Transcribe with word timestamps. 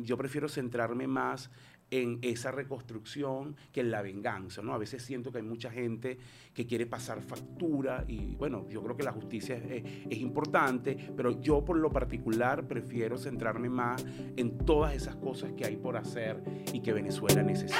yo 0.00 0.16
prefiero 0.16 0.48
centrarme 0.48 1.06
más 1.06 1.50
en 1.92 2.18
esa 2.22 2.50
reconstrucción 2.50 3.54
que 3.70 3.80
en 3.80 3.90
la 3.90 4.00
venganza, 4.00 4.62
¿no? 4.62 4.72
A 4.72 4.78
veces 4.78 5.02
siento 5.02 5.30
que 5.30 5.38
hay 5.38 5.44
mucha 5.44 5.70
gente 5.70 6.18
que 6.54 6.66
quiere 6.66 6.86
pasar 6.86 7.20
factura 7.20 8.04
y 8.08 8.34
bueno, 8.36 8.66
yo 8.70 8.82
creo 8.82 8.96
que 8.96 9.02
la 9.02 9.12
justicia 9.12 9.56
es, 9.56 9.84
es, 10.08 10.18
importante, 10.18 10.96
pero 11.14 11.38
yo 11.42 11.62
por 11.62 11.76
lo 11.76 11.90
particular 11.90 12.66
prefiero 12.66 13.18
centrarme 13.18 13.68
más 13.68 14.06
en 14.36 14.56
todas 14.58 14.94
esas 14.94 15.16
cosas 15.16 15.52
que 15.52 15.66
hay 15.66 15.76
por 15.76 15.98
hacer 15.98 16.42
y 16.72 16.80
que 16.80 16.94
Venezuela 16.94 17.42
necesita. 17.42 17.78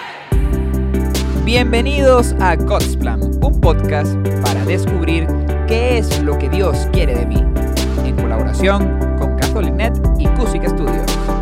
Bienvenidos 1.45 2.35
a 2.35 2.55
God's 2.57 2.97
Plan, 2.97 3.21
un 3.43 3.61
podcast 3.61 4.15
para 4.43 4.65
descubrir 4.67 5.27
qué 5.67 5.99
es 5.99 6.23
lo 6.23 6.39
que 6.39 6.51
Dios 6.51 6.87
quiere 6.93 7.15
de 7.15 7.27
mí, 7.27 7.43
en 8.05 8.15
colaboración 8.15 8.99
con 9.19 9.37
Catholic.net 9.37 9.95
y 10.19 10.27
Cusic 10.39 10.69
Studios. 10.69 11.42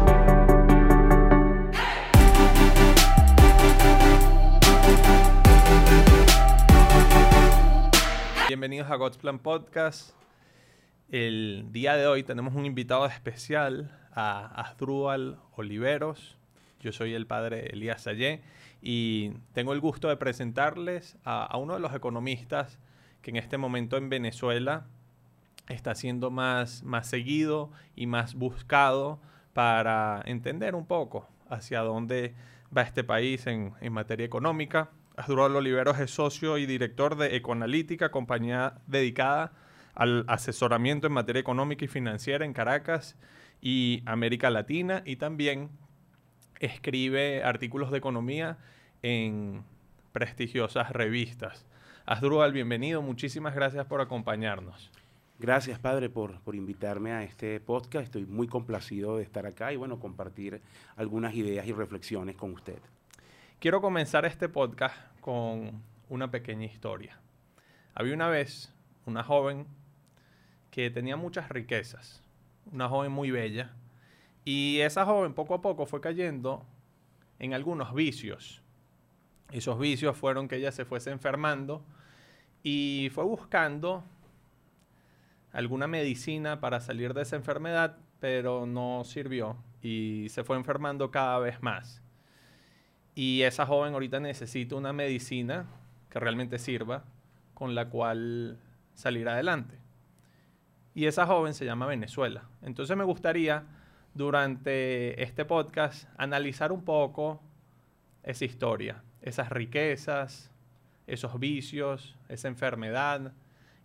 Bienvenidos 8.60 8.90
a 8.90 8.96
God's 8.96 9.16
Plan 9.16 9.38
Podcast. 9.38 10.10
El 11.10 11.68
día 11.70 11.96
de 11.96 12.06
hoy 12.06 12.24
tenemos 12.24 12.54
un 12.54 12.66
invitado 12.66 13.06
especial, 13.06 13.90
a 14.12 14.48
Asdrúbal 14.60 15.38
Oliveros. 15.56 16.36
Yo 16.78 16.92
soy 16.92 17.14
el 17.14 17.26
padre 17.26 17.70
Elías 17.72 18.02
Sayé 18.02 18.42
y 18.82 19.30
tengo 19.54 19.72
el 19.72 19.80
gusto 19.80 20.10
de 20.10 20.18
presentarles 20.18 21.16
a, 21.24 21.56
uno 21.56 21.72
de 21.72 21.80
los 21.80 21.94
economistas 21.94 22.78
que 23.22 23.30
en 23.30 23.36
este 23.36 23.56
momento 23.56 23.96
en 23.96 24.10
Venezuela 24.10 24.84
está 25.70 25.94
siendo 25.94 26.30
más, 26.30 26.82
más 26.82 27.06
seguido 27.06 27.72
y 27.96 28.06
más 28.06 28.34
buscado 28.34 29.22
para 29.54 30.20
entender 30.26 30.74
un 30.74 30.84
poco 30.84 31.26
hacia 31.48 31.80
dónde 31.80 32.34
va 32.76 32.82
este 32.82 33.04
país 33.04 33.46
en, 33.46 33.72
en 33.80 33.94
materia 33.94 34.26
económica. 34.26 34.90
Asdrúbal 35.20 35.54
Oliveros 35.54 36.00
es 36.00 36.10
socio 36.10 36.56
y 36.56 36.64
director 36.64 37.14
de 37.14 37.36
Ecoanalítica, 37.36 38.10
compañía 38.10 38.80
dedicada 38.86 39.52
al 39.94 40.24
asesoramiento 40.28 41.08
en 41.08 41.12
materia 41.12 41.40
económica 41.40 41.84
y 41.84 41.88
financiera 41.88 42.46
en 42.46 42.54
Caracas 42.54 43.18
y 43.60 44.02
América 44.06 44.48
Latina 44.48 45.02
y 45.04 45.16
también 45.16 45.68
escribe 46.58 47.44
artículos 47.44 47.90
de 47.90 47.98
economía 47.98 48.56
en 49.02 49.62
prestigiosas 50.12 50.90
revistas. 50.90 51.66
Asdrúbal, 52.06 52.54
bienvenido, 52.54 53.02
muchísimas 53.02 53.54
gracias 53.54 53.84
por 53.84 54.00
acompañarnos. 54.00 54.90
Gracias, 55.38 55.78
padre, 55.78 56.08
por, 56.08 56.40
por, 56.40 56.54
invitarme 56.54 57.12
a 57.12 57.24
este 57.24 57.60
podcast. 57.60 58.06
Estoy 58.06 58.24
muy 58.24 58.46
complacido 58.48 59.18
de 59.18 59.24
estar 59.24 59.44
acá 59.44 59.70
y, 59.70 59.76
bueno, 59.76 60.00
compartir 60.00 60.62
algunas 60.96 61.34
ideas 61.34 61.66
y 61.66 61.72
reflexiones 61.72 62.36
con 62.36 62.52
usted. 62.54 62.78
Quiero 63.60 63.82
comenzar 63.82 64.24
este 64.24 64.48
podcast 64.48 64.96
con 65.20 65.82
una 66.08 66.30
pequeña 66.30 66.64
historia. 66.64 67.20
Había 67.94 68.14
una 68.14 68.30
vez 68.30 68.72
una 69.04 69.22
joven 69.22 69.66
que 70.70 70.88
tenía 70.88 71.18
muchas 71.18 71.50
riquezas, 71.50 72.22
una 72.72 72.88
joven 72.88 73.12
muy 73.12 73.30
bella, 73.30 73.74
y 74.46 74.80
esa 74.80 75.04
joven 75.04 75.34
poco 75.34 75.52
a 75.52 75.60
poco 75.60 75.84
fue 75.84 76.00
cayendo 76.00 76.64
en 77.38 77.52
algunos 77.52 77.92
vicios. 77.92 78.62
Esos 79.52 79.78
vicios 79.78 80.16
fueron 80.16 80.48
que 80.48 80.56
ella 80.56 80.72
se 80.72 80.86
fuese 80.86 81.10
enfermando 81.10 81.84
y 82.62 83.10
fue 83.12 83.24
buscando 83.24 84.04
alguna 85.52 85.86
medicina 85.86 86.60
para 86.60 86.80
salir 86.80 87.12
de 87.12 87.20
esa 87.20 87.36
enfermedad, 87.36 87.98
pero 88.20 88.64
no 88.64 89.04
sirvió 89.04 89.58
y 89.82 90.28
se 90.30 90.44
fue 90.44 90.56
enfermando 90.56 91.10
cada 91.10 91.38
vez 91.40 91.62
más. 91.62 92.02
Y 93.20 93.42
esa 93.42 93.66
joven 93.66 93.92
ahorita 93.92 94.18
necesita 94.18 94.76
una 94.76 94.94
medicina 94.94 95.66
que 96.08 96.18
realmente 96.18 96.58
sirva 96.58 97.04
con 97.52 97.74
la 97.74 97.90
cual 97.90 98.58
salir 98.94 99.28
adelante. 99.28 99.76
Y 100.94 101.04
esa 101.04 101.26
joven 101.26 101.52
se 101.52 101.66
llama 101.66 101.84
Venezuela. 101.84 102.44
Entonces 102.62 102.96
me 102.96 103.04
gustaría 103.04 103.64
durante 104.14 105.22
este 105.22 105.44
podcast 105.44 106.08
analizar 106.16 106.72
un 106.72 106.82
poco 106.82 107.42
esa 108.22 108.46
historia, 108.46 109.02
esas 109.20 109.50
riquezas, 109.50 110.50
esos 111.06 111.38
vicios, 111.38 112.16
esa 112.30 112.48
enfermedad 112.48 113.34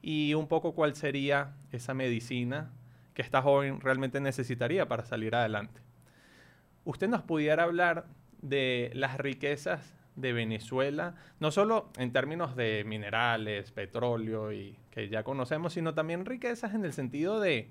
y 0.01 0.33
un 0.33 0.47
poco 0.47 0.73
cuál 0.73 0.95
sería 0.95 1.57
esa 1.73 1.93
medicina 1.93 2.71
que 3.13 3.21
esta 3.21 3.41
joven 3.41 3.81
realmente 3.81 4.21
necesitaría 4.21 4.87
para 4.87 5.03
salir 5.03 5.35
adelante. 5.35 5.81
Usted 6.85 7.09
nos 7.09 7.23
pudiera 7.23 7.63
hablar 7.63 8.05
de 8.49 8.91
las 8.93 9.17
riquezas 9.17 9.93
de 10.15 10.33
Venezuela, 10.33 11.15
no 11.39 11.51
solo 11.51 11.89
en 11.97 12.11
términos 12.11 12.55
de 12.55 12.83
minerales, 12.85 13.71
petróleo 13.71 14.53
y 14.53 14.77
que 14.91 15.09
ya 15.09 15.23
conocemos, 15.23 15.73
sino 15.73 15.93
también 15.93 16.25
riquezas 16.25 16.73
en 16.73 16.85
el 16.85 16.93
sentido 16.93 17.39
de 17.39 17.69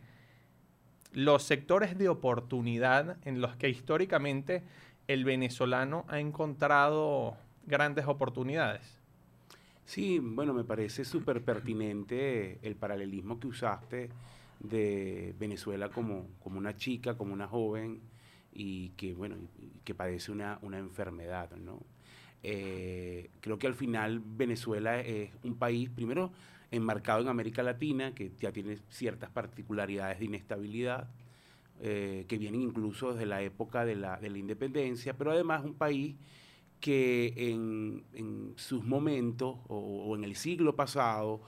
los 1.12 1.44
sectores 1.44 1.96
de 1.96 2.08
oportunidad 2.08 3.16
en 3.26 3.40
los 3.40 3.56
que 3.56 3.68
históricamente 3.68 4.62
el 5.08 5.24
venezolano 5.24 6.04
ha 6.08 6.18
encontrado 6.18 7.36
grandes 7.66 8.06
oportunidades. 8.06 9.00
Sí, 9.86 10.18
bueno, 10.18 10.54
me 10.54 10.64
parece 10.64 11.04
súper 11.04 11.42
pertinente 11.42 12.58
el 12.62 12.74
paralelismo 12.74 13.38
que 13.38 13.46
usaste 13.46 14.10
de 14.60 15.34
Venezuela 15.38 15.91
como, 15.91 16.26
como 16.42 16.58
una 16.58 16.74
chica, 16.74 17.16
como 17.16 17.32
una 17.32 17.46
joven 17.46 18.00
y 18.54 18.91
que, 18.91 19.15
bueno, 19.15 19.37
que 19.84 19.94
padece 19.94 20.32
una, 20.32 20.59
una 20.62 20.78
enfermedad, 20.78 21.50
¿no? 21.56 21.82
Eh, 22.42 23.31
creo 23.41 23.59
que 23.59 23.66
al 23.66 23.75
final 23.75 24.20
Venezuela 24.25 25.00
es 25.00 25.31
un 25.42 25.56
país, 25.56 25.91
primero, 25.91 26.31
enmarcado 26.70 27.22
en 27.22 27.28
América 27.28 27.62
Latina, 27.62 28.15
que 28.15 28.32
ya 28.38 28.53
tiene 28.53 28.78
ciertas 28.88 29.31
particularidades 29.31 30.19
de 30.19 30.26
inestabilidad, 30.26 31.09
eh, 31.81 32.26
que 32.28 32.38
vienen 32.38 32.62
incluso 32.62 33.12
desde 33.12 33.26
la 33.26 33.42
época 33.42 33.84
de 33.84 33.97
la, 33.97 34.19
de 34.19 34.31
la 34.31 34.38
independencia, 34.38 35.16
pero 35.16 35.32
además 35.32 35.65
un 35.65 35.75
país 35.75 36.16
que 36.81 37.32
en, 37.36 38.04
en 38.12 38.53
sus 38.56 38.84
momentos 38.84 39.56
o, 39.69 40.04
o, 40.06 40.15
en 40.15 40.22
el 40.22 40.36
siglo 40.36 40.76
pasado 40.76 41.41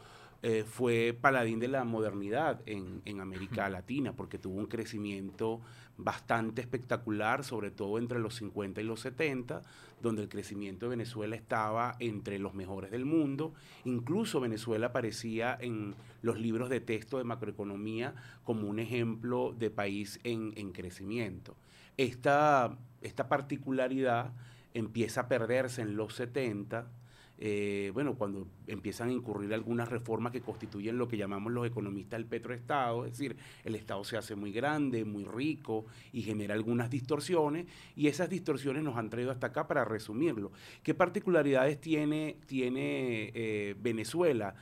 eh, 0.42 0.64
fue 0.66 1.16
paladín 1.20 1.60
de 1.60 1.68
la 1.68 1.84
modernidad 1.84 2.62
en, 2.66 3.02
en 3.04 3.20
América 3.20 3.68
Latina, 3.68 4.14
porque 4.14 4.38
tuvo 4.38 4.58
un 4.58 4.66
crecimiento 4.66 5.60
bastante 5.98 6.60
espectacular, 6.60 7.44
sobre 7.44 7.70
todo 7.70 7.98
entre 7.98 8.18
los 8.18 8.34
50 8.36 8.80
y 8.80 8.84
los 8.84 9.00
70, 9.00 9.62
donde 10.02 10.22
el 10.22 10.28
crecimiento 10.28 10.86
de 10.86 10.90
Venezuela 10.90 11.36
estaba 11.36 11.96
entre 12.00 12.38
los 12.38 12.54
mejores 12.54 12.90
del 12.90 13.04
mundo. 13.04 13.54
Incluso 13.84 14.40
Venezuela 14.40 14.88
aparecía 14.88 15.56
en 15.60 15.94
los 16.22 16.38
libros 16.38 16.68
de 16.68 16.80
texto 16.80 17.18
de 17.18 17.24
macroeconomía 17.24 18.14
como 18.44 18.68
un 18.68 18.78
ejemplo 18.78 19.54
de 19.58 19.70
país 19.70 20.20
en, 20.24 20.52
en 20.56 20.72
crecimiento. 20.72 21.56
Esta, 21.96 22.76
esta 23.00 23.28
particularidad 23.28 24.32
empieza 24.74 25.22
a 25.22 25.28
perderse 25.28 25.80
en 25.80 25.96
los 25.96 26.14
70 26.14 26.86
eh, 27.38 27.90
bueno, 27.92 28.14
cuando 28.14 28.46
empiezan 28.66 29.08
a 29.08 29.12
incurrir 29.12 29.52
algunas 29.52 29.88
reformas 29.88 30.32
que 30.32 30.40
constituyen 30.40 30.96
lo 30.96 31.08
que 31.08 31.16
llamamos 31.16 31.52
los 31.52 31.66
economistas 31.66 32.18
el 32.18 32.26
petroestado, 32.26 33.04
es 33.04 33.12
decir, 33.12 33.36
el 33.64 33.74
Estado 33.74 34.02
se 34.04 34.16
hace 34.16 34.34
muy 34.34 34.52
grande, 34.52 35.04
muy 35.04 35.24
rico 35.24 35.86
y 36.12 36.22
genera 36.22 36.54
algunas 36.54 36.88
distorsiones, 36.88 37.66
y 37.94 38.06
esas 38.08 38.30
distorsiones 38.30 38.82
nos 38.82 38.96
han 38.96 39.10
traído 39.10 39.30
hasta 39.30 39.48
acá 39.48 39.66
para 39.66 39.84
resumirlo. 39.84 40.52
¿Qué 40.82 40.94
particularidades 40.94 41.80
tiene, 41.80 42.38
tiene 42.46 43.32
eh, 43.34 43.74
Venezuela? 43.78 44.54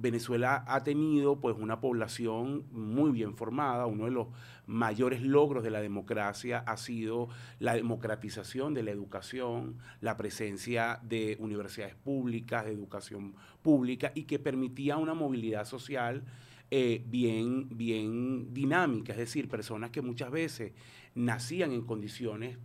Venezuela 0.00 0.64
ha 0.68 0.84
tenido 0.84 1.40
pues 1.40 1.56
una 1.58 1.80
población 1.80 2.64
muy 2.70 3.10
bien 3.10 3.34
formada, 3.34 3.86
uno 3.86 4.04
de 4.04 4.12
los 4.12 4.28
mayores 4.66 5.22
logros 5.22 5.64
de 5.64 5.70
la 5.70 5.80
democracia 5.80 6.58
ha 6.60 6.76
sido 6.76 7.28
la 7.58 7.74
democratización 7.74 8.74
de 8.74 8.84
la 8.84 8.92
educación, 8.92 9.78
la 10.00 10.16
presencia 10.16 11.00
de 11.02 11.36
universidades 11.40 11.96
públicas, 11.96 12.64
de 12.64 12.72
educación 12.72 13.34
pública 13.60 14.12
y 14.14 14.24
que 14.24 14.38
permitía 14.38 14.98
una 14.98 15.14
movilidad 15.14 15.64
social 15.64 16.22
eh, 16.70 17.02
bien, 17.06 17.66
bien 17.76 18.54
dinámica, 18.54 19.12
es 19.12 19.18
decir, 19.18 19.48
personas 19.48 19.90
que 19.90 20.02
muchas 20.02 20.30
veces 20.30 20.74
nacían 21.14 21.72
en 21.72 21.82
condiciones 21.82 22.58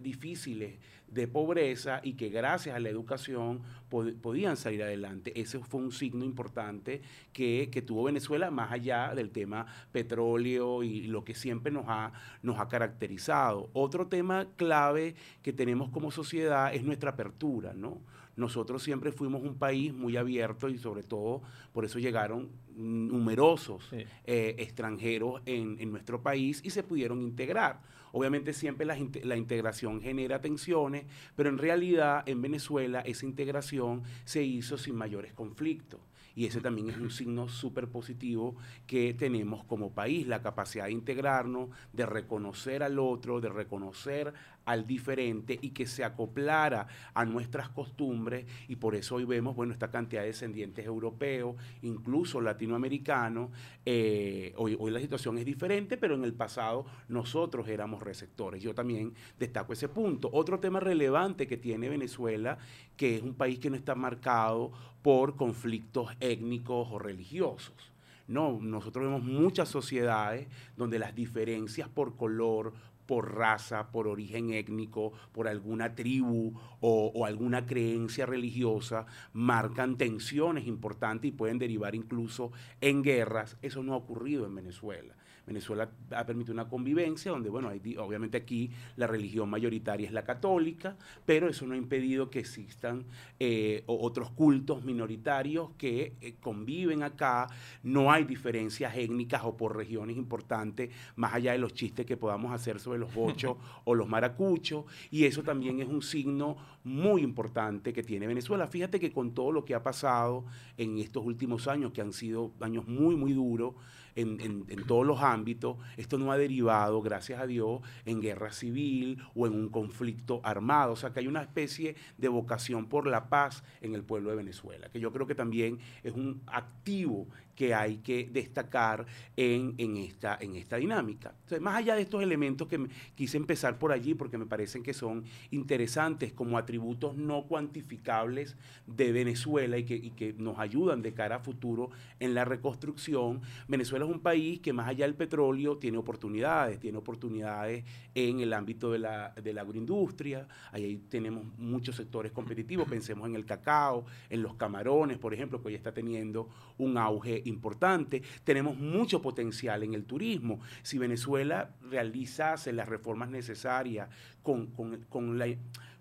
difíciles 0.00 0.78
de 1.08 1.28
pobreza 1.28 2.00
y 2.02 2.14
que 2.14 2.28
gracias 2.28 2.76
a 2.76 2.80
la 2.80 2.88
educación 2.88 3.62
podían 3.88 4.56
salir 4.56 4.82
adelante. 4.82 5.38
Ese 5.40 5.58
fue 5.60 5.80
un 5.80 5.92
signo 5.92 6.24
importante 6.24 7.02
que, 7.32 7.84
tuvo 7.86 8.04
Venezuela, 8.04 8.50
más 8.50 8.72
allá 8.72 9.14
del 9.14 9.30
tema 9.30 9.66
petróleo 9.92 10.82
y 10.82 11.06
lo 11.06 11.24
que 11.24 11.34
siempre 11.34 11.70
nos 11.70 11.84
ha, 11.88 12.12
nos 12.42 12.58
ha 12.58 12.68
caracterizado. 12.68 13.70
Otro 13.72 14.08
tema 14.08 14.48
clave 14.56 15.14
que 15.42 15.52
tenemos 15.52 15.90
como 15.90 16.10
sociedad 16.10 16.74
es 16.74 16.82
nuestra 16.82 17.10
apertura, 17.10 17.72
¿no? 17.74 18.00
Nosotros 18.34 18.82
siempre 18.82 19.12
fuimos 19.12 19.42
un 19.42 19.56
país 19.56 19.94
muy 19.94 20.18
abierto 20.18 20.68
y 20.68 20.76
sobre 20.76 21.02
todo 21.02 21.40
por 21.72 21.86
eso 21.86 21.98
llegaron 21.98 22.50
numerosos 22.76 23.88
eh, 23.92 24.54
extranjeros 24.58 25.40
en, 25.46 25.80
en 25.80 25.90
nuestro 25.90 26.20
país 26.22 26.60
y 26.62 26.68
se 26.68 26.82
pudieron 26.82 27.22
integrar 27.22 27.80
Obviamente 28.16 28.54
siempre 28.54 28.86
la, 28.86 29.36
integración 29.36 30.00
genera 30.00 30.40
tensiones, 30.40 31.04
pero 31.34 31.50
en 31.50 31.58
realidad 31.58 32.26
en 32.26 32.40
Venezuela 32.40 33.02
esa 33.02 33.26
integración 33.26 34.04
se 34.24 34.42
hizo 34.42 34.78
sin 34.78 34.94
mayores 34.94 35.34
conflictos. 35.34 36.00
Y 36.34 36.46
ese 36.46 36.62
también 36.62 36.88
es 36.88 36.96
un 36.96 37.10
signo 37.10 37.46
súper 37.46 37.88
positivo 37.88 38.56
que 38.86 39.12
tenemos 39.12 39.64
como 39.64 39.92
país, 39.92 40.26
la 40.26 40.40
capacidad 40.40 40.86
de 40.86 40.92
integrarnos, 40.92 41.68
de 41.92 42.06
reconocer 42.06 42.82
al 42.82 42.98
otro, 42.98 43.42
de 43.42 43.50
reconocer 43.50 44.32
al 44.66 44.86
diferente 44.86 45.58
y 45.60 45.70
que 45.70 45.86
se 45.86 46.04
acoplara 46.04 46.86
a 47.14 47.24
nuestras 47.24 47.70
costumbres 47.70 48.44
y 48.68 48.76
por 48.76 48.94
eso 48.94 49.14
hoy 49.14 49.24
vemos, 49.24 49.56
bueno, 49.56 49.72
esta 49.72 49.90
cantidad 49.90 50.20
de 50.22 50.28
descendientes 50.28 50.84
europeos, 50.84 51.56
incluso 51.82 52.40
latinoamericanos. 52.40 53.50
Eh, 53.86 54.52
hoy, 54.56 54.76
hoy 54.78 54.90
la 54.90 55.00
situación 55.00 55.38
es 55.38 55.44
diferente, 55.44 55.96
pero 55.96 56.14
en 56.16 56.24
el 56.24 56.34
pasado 56.34 56.84
nosotros 57.08 57.68
éramos 57.68 58.02
receptores. 58.02 58.62
Yo 58.62 58.74
también 58.74 59.14
destaco 59.38 59.72
ese 59.72 59.88
punto. 59.88 60.28
Otro 60.32 60.60
tema 60.60 60.80
relevante 60.80 61.46
que 61.46 61.56
tiene 61.56 61.88
Venezuela, 61.88 62.58
que 62.96 63.16
es 63.16 63.22
un 63.22 63.34
país 63.34 63.58
que 63.58 63.70
no 63.70 63.76
está 63.76 63.94
marcado 63.94 64.72
por 65.02 65.36
conflictos 65.36 66.10
étnicos 66.20 66.88
o 66.90 66.98
religiosos. 66.98 67.92
No, 68.28 68.58
nosotros 68.60 69.04
vemos 69.04 69.22
muchas 69.22 69.68
sociedades 69.68 70.48
donde 70.76 70.98
las 70.98 71.14
diferencias 71.14 71.88
por 71.88 72.16
color, 72.16 72.72
por 73.06 73.34
raza, 73.34 73.90
por 73.90 74.08
origen 74.08 74.52
étnico, 74.52 75.12
por 75.32 75.48
alguna 75.48 75.94
tribu 75.94 76.52
o, 76.80 77.24
alguna 77.26 77.66
creencia 77.66 78.26
religiosa, 78.26 79.06
marcan 79.32 79.96
tensiones 79.96 80.66
importantes 80.66 81.28
y 81.28 81.32
pueden 81.32 81.58
derivar 81.58 81.94
incluso 81.94 82.52
en 82.80 83.02
guerras. 83.02 83.56
Eso 83.62 83.82
no 83.82 83.94
ha 83.94 83.96
ocurrido 83.96 84.46
en 84.46 84.54
Venezuela. 84.54 85.14
Venezuela 85.46 85.88
ha 86.10 86.26
permitido 86.26 86.54
una 86.54 86.68
convivencia 86.68 87.30
donde, 87.30 87.48
bueno, 87.48 87.70
obviamente 87.98 88.36
aquí 88.36 88.70
la 88.96 89.06
religión 89.06 89.48
mayoritaria 89.48 90.06
es 90.06 90.12
la 90.12 90.24
católica, 90.24 90.96
pero 91.24 91.48
eso 91.48 91.66
no 91.66 91.74
ha 91.74 91.76
impedido 91.76 92.30
que 92.30 92.40
existan 92.40 93.04
eh, 93.38 93.84
otros 93.86 94.30
cultos 94.32 94.84
minoritarios 94.84 95.70
que 95.78 96.16
eh, 96.20 96.34
conviven 96.40 97.04
acá. 97.04 97.46
No 97.84 98.10
hay 98.10 98.24
diferencias 98.24 98.96
étnicas 98.96 99.42
o 99.44 99.56
por 99.56 99.76
regiones 99.76 100.16
importantes, 100.16 100.90
más 101.14 101.34
allá 101.34 101.52
de 101.52 101.58
los 101.58 101.74
chistes 101.74 102.06
que 102.06 102.16
podamos 102.16 102.52
hacer 102.52 102.80
sobre 102.80 102.95
los 102.98 103.14
bochos 103.14 103.56
o 103.84 103.94
los 103.94 104.08
maracuchos. 104.08 104.84
Y 105.10 105.24
eso 105.24 105.42
también 105.42 105.80
es 105.80 105.88
un 105.88 106.02
signo 106.02 106.56
muy 106.84 107.22
importante 107.22 107.92
que 107.92 108.02
tiene 108.02 108.26
Venezuela. 108.26 108.66
Fíjate 108.66 109.00
que 109.00 109.12
con 109.12 109.32
todo 109.32 109.52
lo 109.52 109.64
que 109.64 109.74
ha 109.74 109.82
pasado 109.82 110.44
en 110.76 110.98
estos 110.98 111.24
últimos 111.24 111.68
años, 111.68 111.92
que 111.92 112.00
han 112.00 112.12
sido 112.12 112.52
años 112.60 112.86
muy, 112.86 113.16
muy 113.16 113.32
duros, 113.32 113.74
en, 114.16 114.84
todos 114.86 115.06
los 115.06 115.20
ámbitos, 115.20 115.76
esto 115.96 116.18
no 116.18 116.32
ha 116.32 116.38
derivado, 116.38 117.02
gracias 117.02 117.40
a 117.40 117.46
Dios, 117.46 117.80
en 118.04 118.20
guerra 118.20 118.50
civil 118.50 119.18
o 119.34 119.46
en 119.46 119.54
un 119.54 119.68
conflicto 119.68 120.40
armado. 120.42 120.92
O 120.92 120.96
sea, 120.96 121.12
que 121.12 121.20
hay 121.20 121.26
una 121.26 121.42
especie 121.42 121.96
de 122.16 122.28
vocación 122.28 122.86
por 122.86 123.06
la 123.06 123.28
paz 123.28 123.62
en 123.80 123.94
el 123.94 124.02
pueblo 124.02 124.30
de 124.30 124.36
Venezuela, 124.36 124.88
que 124.88 125.00
yo 125.00 125.12
creo 125.12 125.26
que 125.26 125.34
también 125.34 125.78
es 126.02 126.14
un 126.14 126.40
activo 126.46 127.28
que 127.56 127.74
hay 127.74 127.96
que 127.98 128.28
destacar 128.30 129.06
en, 129.36 129.74
esta, 129.96 130.38
en 130.40 130.54
esta 130.56 130.76
dinámica. 130.76 131.34
Más 131.60 131.76
allá 131.76 131.96
de 131.96 132.02
estos 132.02 132.22
elementos 132.22 132.68
que 132.68 132.86
quise 133.14 133.36
empezar 133.36 133.78
por 133.78 133.90
allí 133.90 134.14
porque 134.14 134.38
me 134.38 134.46
parecen 134.46 134.82
que 134.82 134.94
son 134.94 135.24
interesantes 135.50 136.32
como 136.32 136.58
atributos 136.58 137.16
no 137.16 137.46
cuantificables 137.46 138.56
de 138.86 139.10
Venezuela 139.12 139.78
y 139.78 139.84
que, 139.84 140.10
que 140.12 140.34
nos 140.34 140.58
ayudan 140.58 141.02
de 141.02 141.14
cara 141.14 141.36
a 141.36 141.40
futuro 141.40 141.90
en 142.20 142.34
la 142.34 142.44
reconstrucción, 142.44 143.40
Venezuela 143.68 144.04
es 144.04 144.10
un 144.10 144.20
país 144.20 144.60
que 144.60 144.72
más 144.72 144.88
allá 144.88 145.06
del 145.06 145.14
petróleo 145.14 145.78
tiene 145.78 145.98
oportunidades, 145.98 146.78
tiene 146.78 146.98
oportunidades 146.98 147.84
en 148.14 148.40
el 148.40 148.52
ámbito 148.52 148.92
de 148.92 148.98
la, 148.98 149.32
de 149.32 149.52
la 149.52 149.62
agroindustria, 149.62 150.46
ahí 150.72 150.98
tenemos 151.08 151.44
muchos 151.58 151.96
sectores 151.96 152.32
competitivos, 152.32 152.88
pensemos 152.88 153.28
en 153.28 153.34
el 153.34 153.46
cacao, 153.46 154.04
en 154.28 154.42
los 154.42 154.54
camarones, 154.54 155.18
por 155.18 155.32
ejemplo, 155.32 155.60
que 155.60 155.68
hoy 155.68 155.74
está 155.74 155.92
teniendo 155.92 156.48
un 156.78 156.98
auge 156.98 157.42
importante. 157.46 158.22
Tenemos 158.44 158.78
mucho 158.78 159.22
potencial 159.22 159.82
en 159.82 159.94
el 159.94 160.04
turismo. 160.04 160.60
Si 160.82 160.98
Venezuela 160.98 161.74
realizase 161.82 162.72
las 162.72 162.88
reformas 162.88 163.30
necesarias 163.30 164.08
con, 164.42 164.66
con, 165.08 165.38
la, 165.38 165.46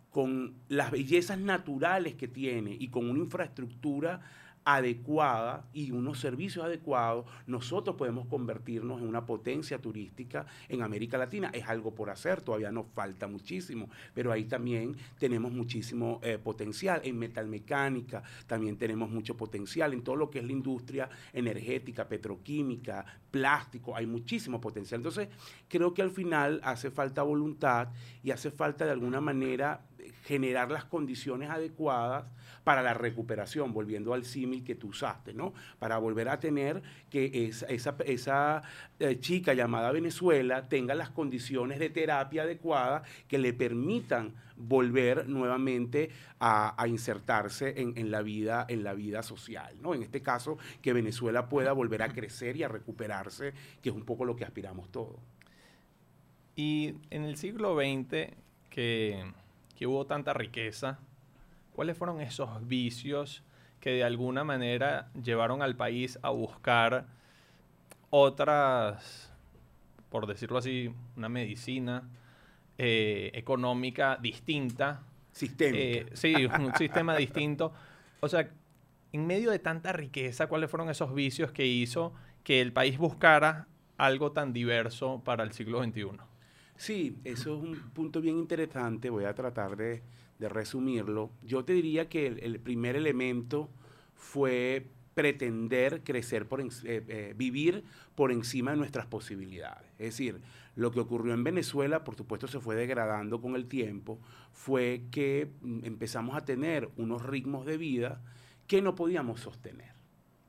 con 0.10 0.56
las 0.70 0.92
bellezas 0.92 1.40
naturales 1.40 2.16
que 2.16 2.28
tiene 2.28 2.76
y 2.80 2.90
con 2.90 3.10
una 3.10 3.20
infraestructura 3.20 4.22
adecuada 4.66 5.68
y 5.74 5.92
unos 5.92 6.20
servicios 6.20 6.66
adecuados, 6.66 7.26
nosotros 7.46 7.96
podemos 7.96 8.26
convertirnos 8.26 9.00
en 9.00 9.08
una 9.08 9.24
potencia 9.26 9.78
turística 9.80 10.48
en 10.68 10.82
América 10.82 11.20
Latina. 11.20 11.52
Es 11.54 11.68
algo 11.68 11.94
por 11.94 12.10
hacer, 12.10 12.42
todavía 12.42 12.72
nos 12.72 12.88
falta 12.88 13.28
muchísimo, 13.28 13.90
pero 14.16 14.32
ahí 14.32 14.46
también 14.46 14.98
tenemos 15.20 15.52
muchísimo 15.52 16.20
eh, 16.24 16.40
potencial. 16.40 17.00
En 17.04 17.20
metalmecánica 17.20 18.24
también 18.48 18.76
tenemos 18.78 19.10
mucho 19.10 19.38
potencial, 19.38 19.94
en 19.94 20.04
todo 20.04 20.16
lo 20.16 20.32
que 20.32 20.40
es 20.40 20.46
la 20.46 20.52
industria 20.52 21.10
energética, 21.32 22.08
petroquímica, 22.08 23.06
plástico, 23.30 23.96
hay 23.96 24.08
muchísimo 24.08 24.60
potencial. 24.60 25.00
Entonces, 25.00 25.30
creo 25.68 25.94
que 25.94 26.02
al 26.02 26.10
final 26.10 26.60
hace 26.64 26.90
falta 26.90 27.22
voluntad 27.22 27.90
y 28.24 28.32
hace 28.32 28.50
falta 28.50 28.86
de 28.86 28.92
alguna 28.92 29.22
manera 29.22 29.82
generar 30.24 30.72
las 30.72 30.86
condiciones 30.86 31.50
adecuadas 31.50 32.26
para 32.66 32.82
la 32.82 32.96
recuperación, 32.96 33.72
volviendo 33.74 34.14
al 34.14 34.26
símil 34.26 34.64
que 34.64 34.74
tú 34.74 34.88
usaste, 34.88 35.34
¿no? 35.34 35.54
Para 35.78 36.00
volver 36.00 36.28
a 36.30 36.40
tener 36.40 36.82
que 37.12 37.46
esa, 37.46 37.96
esa, 38.04 38.64
eh, 39.00 39.20
chica 39.20 39.54
llamada 39.54 39.92
Venezuela 39.92 40.68
tenga 40.68 40.96
las 40.96 41.12
condiciones 41.12 41.78
de 41.78 41.92
terapia 41.92 42.42
adecuadas 42.42 43.08
que 43.28 43.38
le 43.38 43.54
permitan 43.54 44.34
volver 44.58 45.30
nuevamente 45.30 46.10
a, 46.40 46.76
insertarse 46.88 47.76
en, 47.78 48.10
la 48.10 48.24
vida, 48.24 48.66
en 48.68 48.84
la 48.84 48.96
vida 48.96 49.22
social, 49.22 49.76
¿no? 49.80 49.94
En 49.94 50.02
este 50.02 50.24
caso, 50.24 50.58
que 50.82 50.92
Venezuela 50.92 51.50
pueda 51.50 51.72
volver 51.72 52.02
a 52.02 52.10
crecer 52.10 52.58
y 52.58 52.64
a 52.64 52.68
recuperarse, 52.68 53.54
que 53.84 53.90
es 53.90 53.96
un 53.96 54.06
poco 54.06 54.26
lo 54.26 54.36
que 54.36 54.44
aspiramos 54.44 54.92
todos. 54.92 55.18
Y 56.56 56.96
en 57.12 57.26
el 57.26 57.38
siglo 57.38 57.76
XX, 57.76 58.34
que, 58.70 59.24
que 59.76 59.88
hubo 59.88 60.08
tanta 60.08 60.34
riqueza, 60.34 61.00
¿Cuáles 61.76 61.98
fueron 61.98 62.22
esos 62.22 62.66
vicios 62.68 63.44
que 63.82 63.90
de 63.90 64.04
alguna 64.06 64.46
manera 64.46 65.12
llevaron 65.22 65.62
al 65.62 65.76
país 65.76 66.18
a 66.22 66.30
buscar 66.30 67.06
otras, 68.10 69.30
por 70.10 70.26
decirlo 70.26 70.58
así, 70.58 70.94
una 71.18 71.28
medicina 71.28 72.08
eh, 72.78 73.30
económica 73.34 74.18
distinta? 74.22 75.04
Sistémica. 75.34 75.84
Eh, 75.84 76.06
sí, 76.14 76.46
un 76.46 76.74
sistema 76.78 77.18
distinto. 77.18 77.74
O 78.22 78.30
sea, 78.30 78.50
en 79.12 79.28
medio 79.28 79.52
de 79.52 79.60
tanta 79.60 79.92
riqueza, 79.92 80.48
¿cuáles 80.48 80.70
fueron 80.70 80.90
esos 80.90 81.14
vicios 81.14 81.52
que 81.52 81.66
hizo 81.66 82.14
que 82.46 82.62
el 82.62 82.72
país 82.72 82.98
buscara 82.98 83.68
algo 83.98 84.32
tan 84.32 84.54
diverso 84.54 85.22
para 85.26 85.44
el 85.44 85.52
siglo 85.52 85.84
XXI? 85.84 86.08
Sí, 86.78 87.18
eso 87.26 87.58
es 87.58 87.64
un 87.64 87.76
punto 87.92 88.22
bien 88.22 88.38
interesante. 88.38 89.10
Voy 89.10 89.26
a 89.26 89.34
tratar 89.34 89.76
de, 89.76 90.04
de 90.40 90.50
resumirlo, 90.50 91.32
yo 91.44 91.64
te 91.64 91.74
diría 91.74 92.10
que 92.10 92.28
el, 92.28 92.60
primer 92.60 92.96
elemento 92.96 93.70
fue 94.16 94.88
pretender 95.14 96.04
crecer, 96.04 96.48
por, 96.48 96.62
eh, 96.62 96.68
eh, 96.84 97.34
vivir 97.38 97.84
por 98.16 98.32
encima 98.32 98.72
de 98.72 98.78
nuestras 98.78 99.06
posibilidades. 99.06 99.90
Es 99.98 100.08
decir, 100.08 100.42
lo 100.76 100.92
que 100.92 101.00
ocurrió 101.00 101.34
en 101.34 101.44
Venezuela, 101.44 102.04
por 102.04 102.16
supuesto, 102.16 102.48
se 102.48 102.60
fue 102.60 102.76
degradando 102.76 103.42
con 103.42 103.56
el 103.56 103.66
tiempo, 103.68 104.20
fue 104.52 105.04
que 105.12 105.52
mm, 105.62 105.86
empezamos 105.86 106.36
a 106.36 106.44
tener 106.44 106.90
unos 106.98 107.26
ritmos 107.26 107.66
de 107.66 107.78
vida 107.78 108.22
que 108.68 108.82
no 108.82 108.96
podíamos 108.96 109.40
sostener 109.40 109.96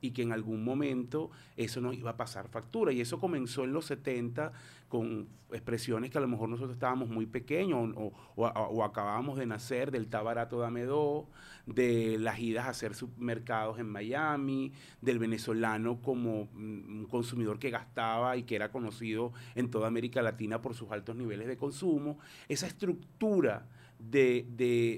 y 0.01 0.11
que 0.11 0.21
en 0.21 0.31
algún 0.31 0.63
momento 0.63 1.31
eso 1.55 1.81
nos 1.81 1.95
iba 1.95 2.11
a 2.11 2.17
pasar 2.17 2.49
factura. 2.49 2.91
Y 2.91 3.01
eso 3.01 3.19
comenzó 3.19 3.63
en 3.63 3.73
los 3.73 3.85
70 3.85 4.51
con 4.87 5.27
expresiones 5.51 6.09
que 6.11 6.17
a 6.17 6.21
lo 6.21 6.27
mejor 6.27 6.49
nosotros 6.49 6.73
estábamos 6.73 7.09
muy 7.09 7.25
pequeños 7.25 7.93
o, 7.95 8.83
acabábamos 8.83 9.37
de 9.37 9.45
nacer 9.45 9.91
del 9.91 10.07
tabarato 10.07 10.59
de 10.59 10.67
Amedó, 10.67 11.27
de 11.65 12.17
las 12.19 12.39
idas 12.39 12.65
a 12.65 12.69
hacer 12.69 12.95
supermercados 12.95 13.79
en 13.79 13.87
Miami, 13.89 14.73
del 15.01 15.19
venezolano 15.19 16.01
como 16.01 16.45
mm, 16.53 16.99
un 16.99 17.07
consumidor 17.09 17.59
que 17.59 17.69
gastaba 17.69 18.37
y 18.37 18.43
que 18.43 18.55
era 18.55 18.71
conocido 18.71 19.33
en 19.55 19.69
toda 19.69 19.87
América 19.87 20.21
Latina 20.21 20.61
por 20.61 20.73
sus 20.73 20.91
altos 20.91 21.15
niveles 21.15 21.47
de 21.47 21.57
consumo. 21.57 22.19
Esa 22.47 22.67
estructura 22.67 23.67
de, 23.99 24.45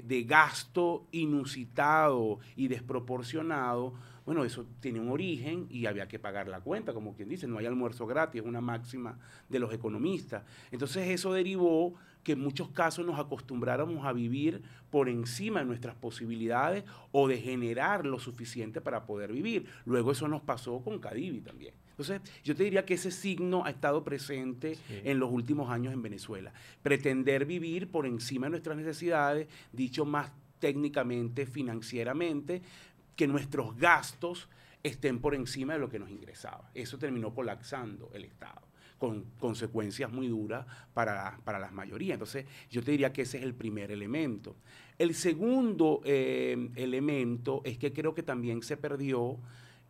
de 0.06 0.24
gasto 0.24 1.08
inusitado 1.12 2.40
y 2.56 2.68
desproporcionado 2.68 3.94
bueno, 4.30 4.46
eso 4.46 4.68
tiene 4.80 5.00
un 5.00 5.10
origen 5.10 5.66
y 5.72 5.88
había 5.88 6.08
que 6.08 6.20
pagar 6.20 6.48
la 6.48 6.62
cuenta, 6.62 6.94
como 6.94 7.16
quien 7.16 7.30
dice, 7.30 7.48
no 7.48 7.58
hay 7.58 7.66
almuerzo 7.66 8.06
gratis, 8.06 8.42
es 8.42 8.48
una 8.48 8.62
máxima 8.62 9.18
de 9.50 9.58
los 9.58 9.74
economistas. 9.74 10.44
Entonces 10.70 11.08
eso 11.10 11.34
derivó 11.34 11.96
que 12.24 12.34
en 12.34 12.40
muchos 12.40 12.70
casos 12.70 13.04
nos 13.08 13.20
acostumbráramos 13.20 14.06
a 14.06 14.14
vivir 14.14 14.62
por 14.92 15.10
encima 15.10 15.62
de 15.62 15.66
nuestras 15.66 15.96
posibilidades 15.96 16.84
o 17.12 17.28
de 17.28 17.40
generar 17.40 18.06
lo 18.06 18.20
suficiente 18.20 18.82
para 18.82 19.08
poder 19.08 19.32
vivir. 19.32 19.66
Luego 19.84 20.12
eso 20.12 20.28
nos 20.28 20.42
pasó 20.42 20.80
con 20.82 21.00
Cadivi 21.00 21.42
también. 21.42 21.74
Entonces, 22.00 22.22
yo 22.46 22.56
te 22.56 22.64
diría 22.64 22.86
que 22.86 22.94
ese 22.94 23.12
signo 23.12 23.66
ha 23.66 23.72
estado 23.72 24.06
presente 24.06 24.78
en 24.90 25.20
los 25.20 25.30
últimos 25.30 25.70
años 25.70 25.94
en 25.94 26.02
Venezuela. 26.02 26.54
Pretender 26.82 27.46
vivir 27.46 27.92
por 27.92 28.06
encima 28.06 28.46
de 28.46 28.52
nuestras 28.52 28.78
necesidades, 28.78 29.50
dicho 29.74 30.06
más 30.06 30.32
técnicamente, 30.60 31.46
financieramente, 31.46 32.62
que 33.18 33.28
nuestros 33.28 33.76
gastos 33.78 34.48
estén 34.82 35.20
por 35.20 35.36
encima 35.36 35.74
de 35.74 35.80
lo 35.80 35.90
que 35.90 36.00
nos 36.00 36.10
ingresaba. 36.10 36.72
Eso 36.74 36.98
terminó 36.98 37.34
colapsando 37.34 38.10
el 38.14 38.24
Estado 38.24 38.62
con 38.98 39.26
consecuencias 39.40 40.10
muy 40.10 40.28
duras 40.28 40.66
para, 40.94 41.40
para 41.44 41.60
las 41.60 41.74
mayorías. 41.74 42.16
Entonces, 42.16 42.46
yo 42.70 42.82
te 42.82 42.92
diría 42.92 43.12
que 43.12 43.24
ese 43.24 43.40
es 43.40 43.44
el 43.44 43.56
primer 43.56 43.92
elemento. 43.92 44.56
El 44.98 45.16
segundo 45.16 46.02
eh, 46.06 46.70
elemento 46.76 47.62
es 47.66 47.78
que 47.78 47.92
creo 47.92 48.14
que 48.14 48.24
también 48.24 48.62
se 48.62 48.78
perdió 48.78 49.38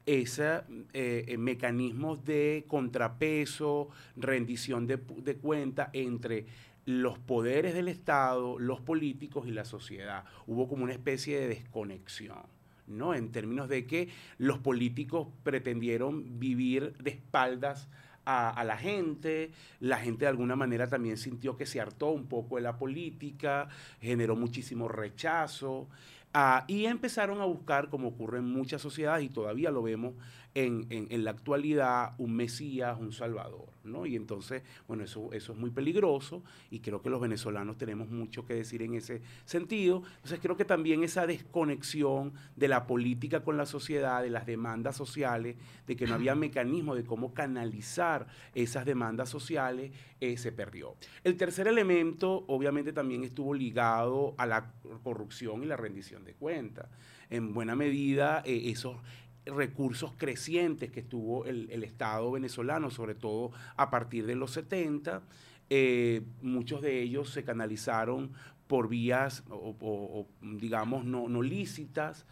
ese 0.05 0.61
eh, 0.93 1.35
mecanismo 1.37 2.15
de 2.15 2.65
contrapeso, 2.67 3.89
rendición 4.15 4.87
de, 4.87 4.97
de 4.97 5.35
cuenta 5.35 5.89
entre 5.93 6.45
los 6.85 7.19
poderes 7.19 7.73
del 7.73 7.87
Estado, 7.87 8.57
los 8.57 8.81
políticos 8.81 9.47
y 9.47 9.51
la 9.51 9.65
sociedad. 9.65 10.23
Hubo 10.47 10.67
como 10.67 10.83
una 10.83 10.93
especie 10.93 11.39
de 11.39 11.47
desconexión. 11.47 12.41
¿no? 12.87 13.13
En 13.13 13.31
términos 13.31 13.69
de 13.69 13.85
que 13.85 14.09
los 14.39 14.57
políticos 14.57 15.27
pretendieron 15.43 16.39
vivir 16.39 16.93
de 16.97 17.11
espaldas 17.11 17.87
a, 18.25 18.63
la 18.63 18.77
gente, 18.77 19.51
la 19.79 19.97
gente 19.97 20.25
de 20.25 20.29
alguna 20.29 20.55
manera 20.55 20.87
también 20.87 21.17
sintió 21.17 21.57
que 21.57 21.65
se 21.65 21.81
hartó 21.81 22.09
un 22.09 22.27
poco 22.27 22.57
de 22.57 22.61
la 22.61 22.77
política, 22.77 23.69
generó 24.01 24.35
muchísimo 24.35 24.87
rechazo, 24.87 25.89
ah, 26.33 26.65
y 26.67 26.85
empezaron 26.85 27.41
a 27.41 27.45
buscar, 27.45 27.89
como 27.89 28.09
ocurre 28.09 28.39
en 28.39 28.45
muchas 28.45 28.81
sociedades, 28.81 29.25
y 29.25 29.29
todavía 29.29 29.71
lo 29.71 29.81
vemos 29.81 30.13
en, 30.55 30.87
en, 30.89 31.23
la 31.23 31.31
actualidad 31.31 32.15
un 32.17 32.35
Mesías, 32.35 32.97
un 32.99 33.11
Salvador, 33.11 33.67
¿no? 33.83 34.05
Y 34.05 34.15
entonces, 34.15 34.63
bueno, 34.87 35.03
eso, 35.03 35.31
eso 35.31 35.53
es 35.53 35.59
muy 35.59 35.69
peligroso 35.69 36.43
y 36.71 36.79
creo 36.79 37.01
que 37.01 37.09
los 37.09 37.21
venezolanos 37.21 37.77
tenemos 37.77 38.09
mucho 38.09 38.45
que 38.45 38.55
decir 38.55 38.81
en 38.81 38.95
ese 38.95 39.21
sentido. 39.45 40.03
Entonces 40.15 40.39
creo 40.41 40.57
que 40.57 40.65
también 40.65 41.03
esa 41.03 41.27
desconexión 41.27 42.33
de 42.55 42.67
la 42.67 42.87
política 42.87 43.43
con 43.43 43.57
la 43.57 43.65
sociedad, 43.65 44.23
de 44.23 44.31
las 44.31 44.45
demandas 44.45 44.97
sociales, 44.97 45.55
de 45.85 45.95
que 45.95 46.07
no 46.07 46.15
había 46.15 46.35
mecanismo 46.35 46.95
de 46.95 47.03
cómo 47.03 47.33
canalizar 47.33 48.27
esas 48.55 48.85
demandas 48.85 49.29
sociales, 49.29 49.91
eh, 50.19 50.37
se 50.37 50.51
perdió. 50.51 50.95
El 51.23 51.37
tercer 51.37 51.67
elemento, 51.67 52.43
obviamente, 52.47 52.91
también 52.91 53.23
estuvo 53.23 53.53
ligado 53.53 54.35
a 54.37 54.45
la 54.45 54.73
corrupción 55.03 55.63
y 55.63 55.67
la 55.67 55.77
rendición 55.77 56.25
de 56.25 56.33
cuentas. 56.33 56.89
En 57.29 57.53
buena 57.53 57.75
medida, 57.75 58.41
eh, 58.45 58.63
esos 58.65 58.97
recursos 59.45 60.13
crecientes 60.17 60.91
que 60.91 61.01
tuvo 61.01 61.45
el, 61.45 61.83
Estado 61.83 62.31
venezolano, 62.31 62.91
sobre 62.91 63.15
todo 63.15 63.51
a 63.75 63.89
partir 63.89 64.25
de 64.25 64.35
los 64.35 64.51
70. 64.51 65.21
Eh, 65.69 66.21
muchos 66.41 66.81
de 66.81 67.01
ellos 67.01 67.29
se 67.29 67.43
canalizaron 67.43 68.31
por 68.67 68.87
vías, 68.87 69.43
o, 69.49 70.27
digamos, 70.41 71.03
no, 71.03 71.27
no, 71.27 71.41
lícitas, 71.41 72.27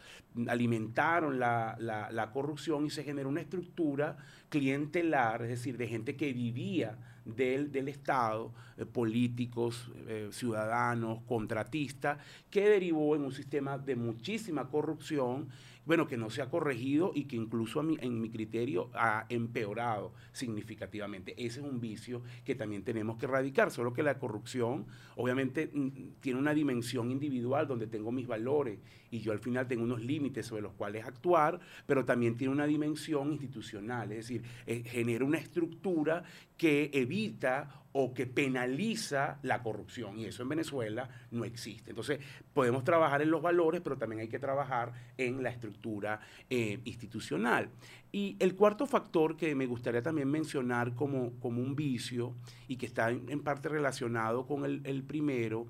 alimentaron 0.47 1.39
la, 1.39 1.75
la, 1.79 2.31
corrupción 2.31 2.85
y 2.85 2.91
se 2.91 3.03
generó 3.03 3.29
una 3.29 3.41
estructura 3.41 4.17
clientelar, 4.49 5.41
es 5.41 5.49
decir, 5.49 5.77
de 5.77 5.87
gente 5.87 6.15
que 6.15 6.33
vivía 6.33 6.99
del, 7.25 7.71
del 7.71 7.87
Estado, 7.87 8.53
eh, 8.77 8.85
políticos, 8.85 9.91
eh, 10.07 10.29
ciudadanos, 10.31 11.23
contratistas, 11.23 12.19
que 12.51 12.69
derivó 12.69 13.15
en 13.15 13.23
un 13.23 13.31
sistema 13.31 13.79
de 13.79 13.95
muchísima 13.95 14.69
corrupción 14.69 15.49
bueno, 15.87 16.05
que 16.05 16.17
no 16.17 16.29
se 16.29 16.41
ha 16.41 16.49
corregido 16.49 17.13
y 17.15 17.23
que 17.23 17.37
incluso 17.37 17.79
en 17.79 18.21
mi 18.21 18.29
criterio 18.29 18.91
ha 18.93 19.25
empeorado 19.29 20.13
significativamente. 20.33 21.33
Ese 21.37 21.61
es 21.61 21.65
un 21.65 21.79
vicio 21.79 22.21
que 22.43 22.55
también 22.55 22.83
tenemos 22.83 23.17
que 23.17 23.25
erradicar, 23.25 23.71
solo 23.71 23.93
que 23.93 24.03
la 24.03 24.19
corrupción 24.19 24.85
obviamente 25.15 25.71
mm, 25.73 26.19
tiene 26.19 26.39
una 26.39 26.53
dimensión 26.53 27.09
individual 27.09 27.67
donde 27.67 27.87
tengo 27.87 28.11
mis 28.11 28.27
valores 28.27 28.79
y 29.09 29.19
yo 29.21 29.31
al 29.31 29.39
final 29.39 29.65
tengo 29.67 29.83
unos 29.83 30.01
límites 30.01 30.45
sobre 30.45 30.61
los 30.61 30.73
cuales 30.73 31.05
actuar, 31.05 31.59
pero 31.85 32.03
también 32.03 32.35
tiene 32.35 32.53
una 32.53 32.67
dimensión 32.67 33.31
institucional, 33.31 34.11
es 34.11 34.17
decir, 34.27 34.43
eh, 34.65 34.83
genera 34.83 35.23
una 35.23 35.37
estructura 35.37 36.23
que 36.57 36.89
evita 36.93 37.69
o 37.99 38.13
que 38.13 38.27
penaliza 38.27 39.39
la 39.41 39.63
corrupción. 39.63 40.19
Y 40.19 40.25
eso 40.25 40.43
en 40.43 40.49
Venezuela 40.49 41.09
no 41.31 41.45
existe. 41.45 41.89
Entonces, 41.89 42.19
podemos 42.53 42.83
trabajar 42.83 43.23
en 43.23 43.31
los 43.31 43.41
valores, 43.41 43.81
pero 43.81 43.97
también 43.97 44.21
hay 44.21 44.27
que 44.27 44.37
trabajar 44.37 44.93
en 45.17 45.41
la 45.41 45.49
estructura 45.49 46.19
eh, 46.47 46.79
institucional. 46.85 47.69
Y 48.11 48.35
el 48.37 48.53
cuarto 48.53 48.85
factor 48.85 49.35
que 49.35 49.55
me 49.55 49.65
gustaría 49.65 50.03
también 50.03 50.29
mencionar 50.29 50.93
como, 50.93 51.39
como 51.39 51.59
un 51.59 51.75
vicio 51.75 52.35
y 52.67 52.75
que 52.75 52.85
está 52.85 53.09
en, 53.09 53.41
parte 53.41 53.67
relacionado 53.67 54.45
con 54.45 54.63
el, 54.63 55.03
primero, 55.03 55.65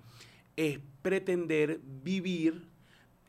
es 0.57 0.79
pretender 1.01 1.79
vivir 2.03 2.65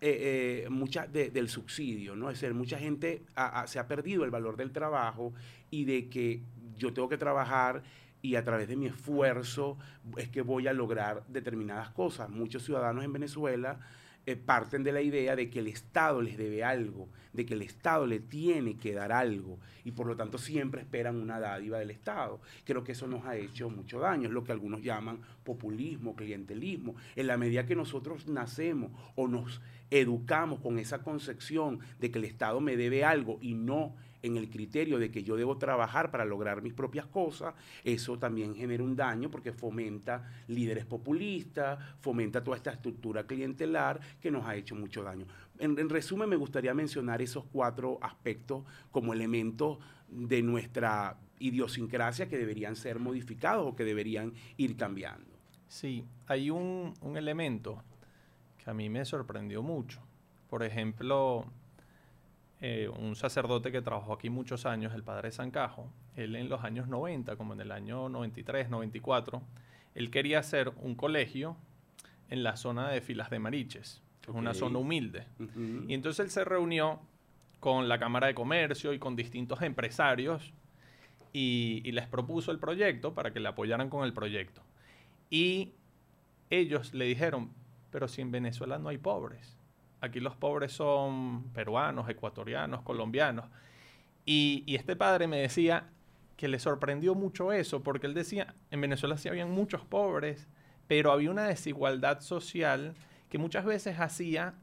eh, 0.00 0.66
eh, 0.66 1.30
del 1.32 1.48
subsidio, 1.48 2.16
¿no? 2.16 2.30
Es 2.30 2.40
decir, 2.40 2.52
mucha 2.52 2.80
gente 2.80 3.22
se 3.66 3.78
ha 3.78 3.86
perdido 3.86 4.24
el 4.24 4.30
valor 4.32 4.56
del 4.56 4.72
trabajo 4.72 5.32
y 5.70 5.84
de 5.84 6.08
que 6.08 6.42
yo 6.78 6.92
tengo 6.92 7.08
que 7.08 7.18
trabajar 7.18 7.82
y 8.23 8.37
a 8.37 8.44
través 8.44 8.68
de 8.68 8.76
mi 8.76 8.87
esfuerzo 8.87 9.78
es 10.16 10.28
que 10.28 10.42
voy 10.42 10.66
a 10.66 10.73
lograr 10.73 11.25
determinadas 11.28 11.90
cosas. 11.90 12.28
Muchos 12.30 12.64
ciudadanos 12.64 13.04
en 13.04 13.12
Venezuela 13.12 13.78
eh, 14.26 14.37
parten 14.37 14.85
de 14.85 14.92
la 14.92 15.00
idea 15.00 15.37
de 15.37 15.49
que 15.49 15.61
el 15.61 15.68
Estado 15.68 16.20
les 16.20 16.37
debe 16.37 16.62
algo, 16.62 17.08
de 17.32 17.47
que 17.47 17.54
el 17.54 17.62
Estado 17.62 18.06
le 18.06 18.20
tiene 18.20 18.76
que 18.76 18.92
dar 18.92 19.11
algo 19.11 19.58
y 19.85 19.92
por 19.92 20.06
lo 20.06 20.16
tanto 20.16 20.37
siempre 20.37 20.82
esperan 20.82 21.16
una 21.16 21.40
dádiva 21.40 21.78
del 21.78 21.90
Estado. 21.90 22.40
Creo 22.64 22.85
que 22.85 22.92
eso 22.92 23.06
nos 23.06 23.25
ha 23.25 23.37
hecho 23.37 23.70
mucho 23.70 24.00
daño, 24.00 24.28
es 24.28 24.35
lo 24.35 24.44
que 24.44 24.52
algunos 24.52 24.82
llaman 24.82 25.20
populismo, 25.44 26.14
clientelismo. 26.14 26.94
En 27.16 27.26
la 27.26 27.38
medida 27.38 27.64
que 27.64 27.75
nosotros 27.75 28.26
nacemos 28.28 28.90
o 29.14 29.28
nos 29.28 29.62
educamos 29.90 30.61
con 30.61 30.78
esa 30.78 31.02
concepción 31.02 31.78
de 31.99 32.11
que 32.11 32.18
el 32.18 32.26
Estado 32.26 32.61
me 32.61 32.76
debe 32.76 33.04
algo 33.04 33.38
y 33.40 33.54
no 33.54 33.94
en 34.22 34.37
el 34.37 34.50
criterio 34.50 34.98
de 34.98 35.10
que 35.10 35.22
yo 35.22 35.37
debo 35.37 35.58
trabajar 35.58 36.10
para 36.10 36.25
lograr 36.25 36.62
mis 36.62 36.75
propias 36.75 37.06
cosas, 37.06 37.54
eso 37.84 38.18
también 38.18 38.54
genera 38.54 38.82
un 38.82 38.96
daño 38.96 39.30
porque 39.30 39.52
fomenta 39.52 40.28
líderes 40.48 40.84
populistas, 40.84 41.78
fomenta 42.00 42.42
toda 42.42 42.56
esta 42.56 42.72
estructura 42.72 43.26
clientelar 43.26 44.00
que 44.20 44.30
nos 44.30 44.46
ha 44.46 44.56
hecho 44.56 44.75
mucho 44.75 45.02
daño. 45.02 45.26
En, 45.58 45.88
resumen, 45.88 46.28
me 46.28 46.37
gustaría 46.37 46.72
mencionar 46.75 47.20
esos 47.20 47.44
cuatro 47.44 47.98
aspectos 48.00 48.64
como 48.90 49.12
elementos 49.12 49.78
de 50.08 50.42
nuestra 50.42 51.18
idiosincrasia 51.40 52.28
que 52.28 52.38
deberían 52.38 52.76
ser 52.76 52.98
modificados 52.98 53.66
o 53.66 53.76
que 53.76 53.84
deberían 53.84 54.32
ir 54.56 54.76
cambiando. 54.76 55.26
Sí, 55.68 56.04
hay 56.26 56.50
un, 56.50 56.94
un 57.02 57.16
elemento 57.16 57.82
que 58.56 58.70
a 58.70 58.75
mí 58.75 58.88
me 58.88 59.04
sorprendió 59.04 59.62
mucho. 59.62 60.00
Por 60.48 60.62
ejemplo, 60.62 61.44
eh, 62.60 62.88
un 62.88 63.14
sacerdote 63.14 63.70
que 63.70 63.82
trabajó 63.82 64.12
aquí 64.12 64.30
muchos 64.30 64.66
años, 64.66 64.92
el 64.94 65.04
padre 65.04 65.30
Sancajo, 65.30 65.92
él 66.16 66.34
en 66.34 66.48
los 66.48 66.64
años 66.64 66.88
90, 66.88 67.36
como 67.36 67.52
en 67.52 67.60
el 67.60 67.70
año 67.70 68.08
93, 68.08 68.68
94, 68.68 69.40
él 69.94 70.10
quería 70.10 70.40
hacer 70.40 70.72
un 70.82 70.96
colegio 70.96 71.56
en 72.30 72.42
la 72.42 72.56
zona 72.56 72.88
de 72.88 73.00
Filas 73.00 73.30
de 73.30 73.38
Mariches, 73.38 74.02
que 74.20 74.32
es 74.32 74.36
una 74.36 74.54
zona 74.54 74.78
humilde. 74.78 75.26
Y 75.86 75.94
entonces 75.94 76.26
él 76.26 76.30
se 76.30 76.44
reunió 76.44 77.00
con 77.60 77.88
la 77.88 77.98
Cámara 78.00 78.26
de 78.26 78.34
Comercio 78.34 78.92
y 78.92 78.98
con 78.98 79.14
distintos 79.14 79.62
empresarios 79.62 80.52
y, 81.32 81.80
y 81.84 81.92
les 81.92 82.08
propuso 82.08 82.50
el 82.50 82.58
proyecto 82.58 83.14
para 83.14 83.32
que 83.32 83.38
le 83.38 83.48
apoyaran 83.48 83.88
con 83.88 84.04
el 84.04 84.12
proyecto. 84.12 84.62
Y 85.30 85.74
ellos 86.50 86.92
le 86.92 87.04
dijeron, 87.04 87.50
pero 87.90 88.08
si 88.08 88.20
en 88.20 88.32
Venezuela 88.32 88.78
no 88.78 88.88
hay 88.88 88.98
pobres 88.98 89.57
Aquí 90.00 90.20
los 90.20 90.36
pobres 90.36 90.72
son 90.72 91.44
peruanos, 91.52 92.08
ecuatorianos, 92.08 92.82
colombianos. 92.82 93.46
Y, 94.24 94.64
este 94.68 94.94
padre 94.94 95.26
me 95.26 95.38
decía 95.38 95.88
que 96.36 96.48
le 96.48 96.58
sorprendió 96.58 97.14
mucho 97.14 97.52
eso, 97.52 97.82
porque 97.82 98.06
él 98.06 98.14
decía, 98.14 98.54
en 98.70 98.80
Venezuela 98.80 99.16
sí 99.16 99.28
habían 99.28 99.50
muchos 99.50 99.84
pobres, 99.84 100.46
pero 100.86 101.10
había 101.10 101.30
una 101.30 101.48
desigualdad 101.48 102.20
social 102.20 102.94
que 103.28 103.38
muchas 103.38 103.64
veces 103.64 103.98
hacía 103.98 104.54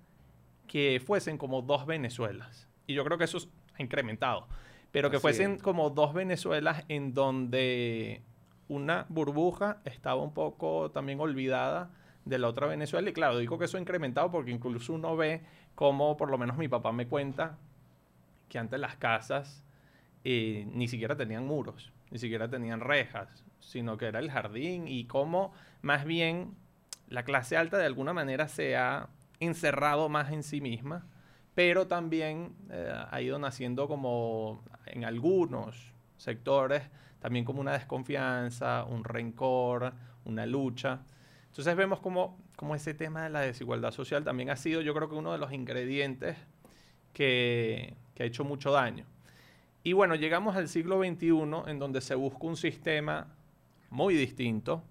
que 0.67 1.01
fuesen 1.05 1.37
como 1.37 1.61
dos 1.61 1.85
Venezuelas. 1.85 2.69
Y 2.87 2.93
yo 2.93 3.03
creo 3.03 3.17
que 3.17 3.25
eso 3.25 3.39
ha 3.77 3.81
incrementado, 3.81 4.47
pero 4.91 5.11
que 5.11 5.19
fuesen 5.19 5.57
como 5.57 5.89
dos 5.89 6.13
Venezuelas 6.13 6.85
en 6.87 7.13
donde 7.13 8.21
una 8.67 9.05
burbuja 9.09 9.81
estaba 9.83 10.21
un 10.21 10.33
poco 10.33 10.91
también 10.91 11.19
olvidada 11.19 11.91
de 12.25 12.39
la 12.39 12.47
otra 12.47 12.67
Venezuela. 12.67 13.09
Y 13.09 13.13
claro, 13.13 13.37
digo 13.37 13.57
que 13.57 13.65
eso 13.65 13.77
ha 13.77 13.79
incrementado 13.79 14.31
porque 14.31 14.51
incluso 14.51 14.93
uno 14.93 15.15
ve 15.15 15.41
como, 15.75 16.17
por 16.17 16.29
lo 16.29 16.37
menos 16.37 16.57
mi 16.57 16.67
papá 16.67 16.91
me 16.91 17.07
cuenta, 17.07 17.57
que 18.49 18.59
antes 18.59 18.79
las 18.79 18.95
casas 18.97 19.63
eh, 20.23 20.67
ni 20.71 20.87
siquiera 20.87 21.15
tenían 21.15 21.45
muros, 21.45 21.91
ni 22.11 22.19
siquiera 22.19 22.49
tenían 22.49 22.79
rejas, 22.79 23.43
sino 23.59 23.97
que 23.97 24.05
era 24.05 24.19
el 24.19 24.31
jardín 24.31 24.87
y 24.87 25.05
cómo 25.05 25.53
más 25.81 26.05
bien 26.05 26.55
la 27.07 27.23
clase 27.23 27.57
alta 27.57 27.77
de 27.77 27.85
alguna 27.85 28.13
manera 28.13 28.47
se 28.47 28.75
ha 28.75 29.09
encerrado 29.39 30.09
más 30.09 30.31
en 30.31 30.43
sí 30.43 30.61
misma, 30.61 31.05
pero 31.53 31.87
también 31.87 32.55
eh, 32.69 32.93
ha 33.09 33.21
ido 33.21 33.39
naciendo 33.39 33.87
como 33.87 34.63
en 34.85 35.05
algunos 35.05 35.93
sectores, 36.17 36.83
también 37.19 37.45
como 37.45 37.61
una 37.61 37.73
desconfianza, 37.73 38.83
un 38.85 39.03
rencor, 39.03 39.93
una 40.25 40.45
lucha. 40.45 41.01
Entonces 41.55 41.77
vemos 41.77 42.01
como, 42.01 42.37
como 42.57 42.75
ese 42.75 42.93
tema 42.93 43.23
de 43.23 43.29
la 43.29 43.39
desigualdad 43.39 43.91
social 43.91 44.25
también 44.25 44.49
ha 44.49 44.57
sido 44.57 44.81
yo 44.81 44.93
creo 44.93 45.07
que 45.07 45.15
uno 45.15 45.31
de 45.31 45.37
los 45.37 45.53
ingredientes 45.53 46.35
que, 47.13 47.95
que 48.13 48.23
ha 48.23 48.25
hecho 48.25 48.43
mucho 48.43 48.73
daño. 48.73 49.05
Y 49.81 49.93
bueno, 49.93 50.15
llegamos 50.15 50.57
al 50.57 50.67
siglo 50.67 50.99
XXI 50.99 51.29
en 51.67 51.79
donde 51.79 52.01
se 52.01 52.13
busca 52.13 52.45
un 52.45 52.57
sistema 52.57 53.27
muy 53.89 54.15
distinto. 54.15 54.83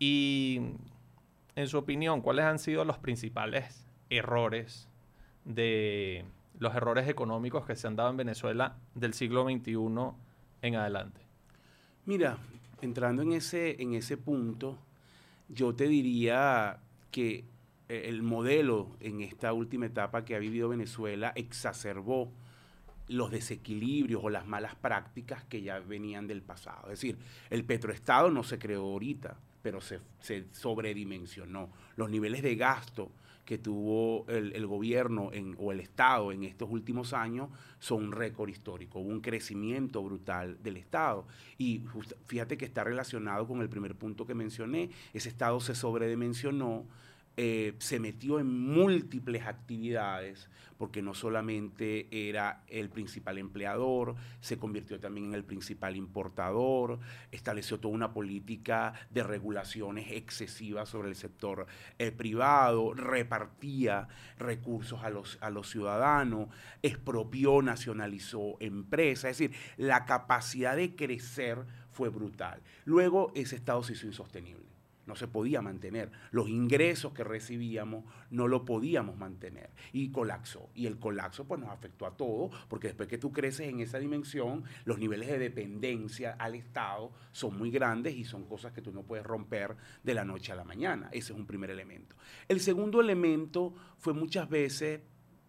Y 0.00 0.60
en 1.54 1.68
su 1.68 1.78
opinión, 1.78 2.20
¿cuáles 2.20 2.46
han 2.46 2.58
sido 2.58 2.84
los 2.84 2.98
principales 2.98 3.86
errores 4.10 4.88
de 5.44 6.24
los 6.58 6.74
errores 6.74 7.08
económicos 7.08 7.64
que 7.64 7.76
se 7.76 7.86
han 7.86 7.94
dado 7.94 8.10
en 8.10 8.16
Venezuela 8.16 8.76
del 8.96 9.14
siglo 9.14 9.44
XXI 9.44 9.76
en 10.62 10.74
adelante? 10.74 11.20
Mira, 12.06 12.38
entrando 12.80 13.22
en 13.22 13.34
ese, 13.34 13.80
en 13.80 13.94
ese 13.94 14.16
punto, 14.16 14.80
yo 15.48 15.74
te 15.74 15.88
diría 15.88 16.80
que 17.10 17.44
eh, 17.88 18.04
el 18.06 18.22
modelo 18.22 18.96
en 19.00 19.20
esta 19.20 19.52
última 19.52 19.86
etapa 19.86 20.24
que 20.24 20.34
ha 20.34 20.38
vivido 20.38 20.68
Venezuela 20.68 21.32
exacerbó 21.36 22.32
los 23.08 23.30
desequilibrios 23.30 24.22
o 24.24 24.30
las 24.30 24.46
malas 24.46 24.74
prácticas 24.74 25.44
que 25.44 25.62
ya 25.62 25.78
venían 25.78 26.26
del 26.26 26.42
pasado. 26.42 26.84
Es 26.84 27.00
decir, 27.00 27.18
el 27.50 27.64
petroestado 27.64 28.30
no 28.30 28.42
se 28.42 28.58
creó 28.58 28.82
ahorita, 28.82 29.38
pero 29.62 29.80
se, 29.80 30.00
se 30.20 30.46
sobredimensionó. 30.52 31.70
Los 31.96 32.10
niveles 32.10 32.42
de 32.42 32.56
gasto 32.56 33.12
que 33.46 33.58
tuvo 33.58 34.26
el, 34.28 34.66
gobierno 34.66 35.30
o 35.56 35.72
el 35.72 35.80
Estado 35.80 36.32
en 36.32 36.42
estos 36.42 36.68
últimos 36.68 37.12
años 37.12 37.48
son 37.78 38.06
un 38.06 38.12
récord 38.12 38.50
histórico. 38.50 38.98
Un 38.98 39.20
crecimiento 39.20 40.02
brutal 40.02 40.60
del 40.62 40.76
Estado. 40.76 41.26
Y 41.56 41.82
fíjate 42.26 42.58
que 42.58 42.64
está 42.64 42.82
relacionado 42.82 43.46
con 43.46 43.62
el 43.62 43.68
primer 43.68 43.94
punto 43.94 44.26
que 44.26 44.34
mencioné. 44.34 44.90
Ese 45.14 45.28
Estado 45.28 45.60
se 45.60 45.76
sobredimensionó 45.76 46.86
eh, 47.38 47.74
se 47.80 48.00
metió 48.00 48.40
en 48.40 48.46
múltiples 48.46 49.46
actividades, 49.46 50.48
porque 50.78 51.02
no 51.02 51.12
solamente 51.12 52.08
era 52.10 52.64
el 52.66 52.88
principal 52.88 53.36
empleador, 53.36 54.14
se 54.40 54.58
convirtió 54.58 54.98
también 54.98 55.26
en 55.26 55.34
el 55.34 55.44
principal 55.44 55.96
importador, 55.96 56.98
estableció 57.30 57.78
toda 57.78 57.94
una 57.94 58.14
política 58.14 58.94
de 59.10 59.22
regulaciones 59.22 60.12
excesivas 60.12 60.88
sobre 60.88 61.10
el 61.10 61.14
sector 61.14 61.66
eh, 61.98 62.10
privado, 62.10 62.94
repartía 62.94 64.08
recursos 64.38 65.02
a 65.02 65.10
los, 65.10 65.36
a 65.42 65.50
los 65.50 65.68
ciudadanos, 65.68 66.48
expropió, 66.82 67.60
nacionalizó 67.60 68.56
empresas, 68.60 69.32
es 69.32 69.38
decir, 69.38 69.56
la 69.76 70.06
capacidad 70.06 70.74
de 70.74 70.94
crecer 70.94 71.66
fue 71.90 72.08
brutal. 72.08 72.62
Luego 72.86 73.32
ese 73.34 73.56
Estado 73.56 73.82
se 73.82 73.92
hizo 73.92 74.06
insostenible 74.06 74.75
no 75.06 75.16
se 75.16 75.28
podía 75.28 75.62
mantener. 75.62 76.10
Los 76.30 76.48
ingresos 76.48 77.12
que 77.12 77.24
recibíamos 77.24 78.04
no 78.30 78.48
lo 78.48 78.64
podíamos 78.64 79.16
mantener 79.16 79.70
y 79.92 80.10
colapsó. 80.10 80.68
Y 80.74 80.86
el 80.86 80.98
colapso 80.98 81.46
pues 81.46 81.60
nos 81.60 81.70
afectó 81.70 82.06
a 82.06 82.16
todos, 82.16 82.52
porque 82.68 82.88
después 82.88 83.08
que 83.08 83.18
tú 83.18 83.32
creces 83.32 83.68
en 83.68 83.80
esa 83.80 83.98
dimensión, 83.98 84.64
los 84.84 84.98
niveles 84.98 85.28
de 85.28 85.38
dependencia 85.38 86.32
al 86.38 86.54
Estado 86.54 87.12
son 87.32 87.56
muy 87.56 87.70
grandes 87.70 88.14
y 88.14 88.24
son 88.24 88.44
cosas 88.44 88.72
que 88.72 88.82
tú 88.82 88.92
no 88.92 89.02
puedes 89.02 89.24
romper 89.24 89.76
de 90.02 90.14
la 90.14 90.24
noche 90.24 90.52
a 90.52 90.56
la 90.56 90.64
mañana. 90.64 91.08
Ese 91.12 91.32
es 91.32 91.38
un 91.38 91.46
primer 91.46 91.70
elemento. 91.70 92.16
El 92.48 92.60
segundo 92.60 93.00
elemento 93.00 93.74
fue 93.98 94.12
muchas 94.12 94.48
veces 94.48 95.00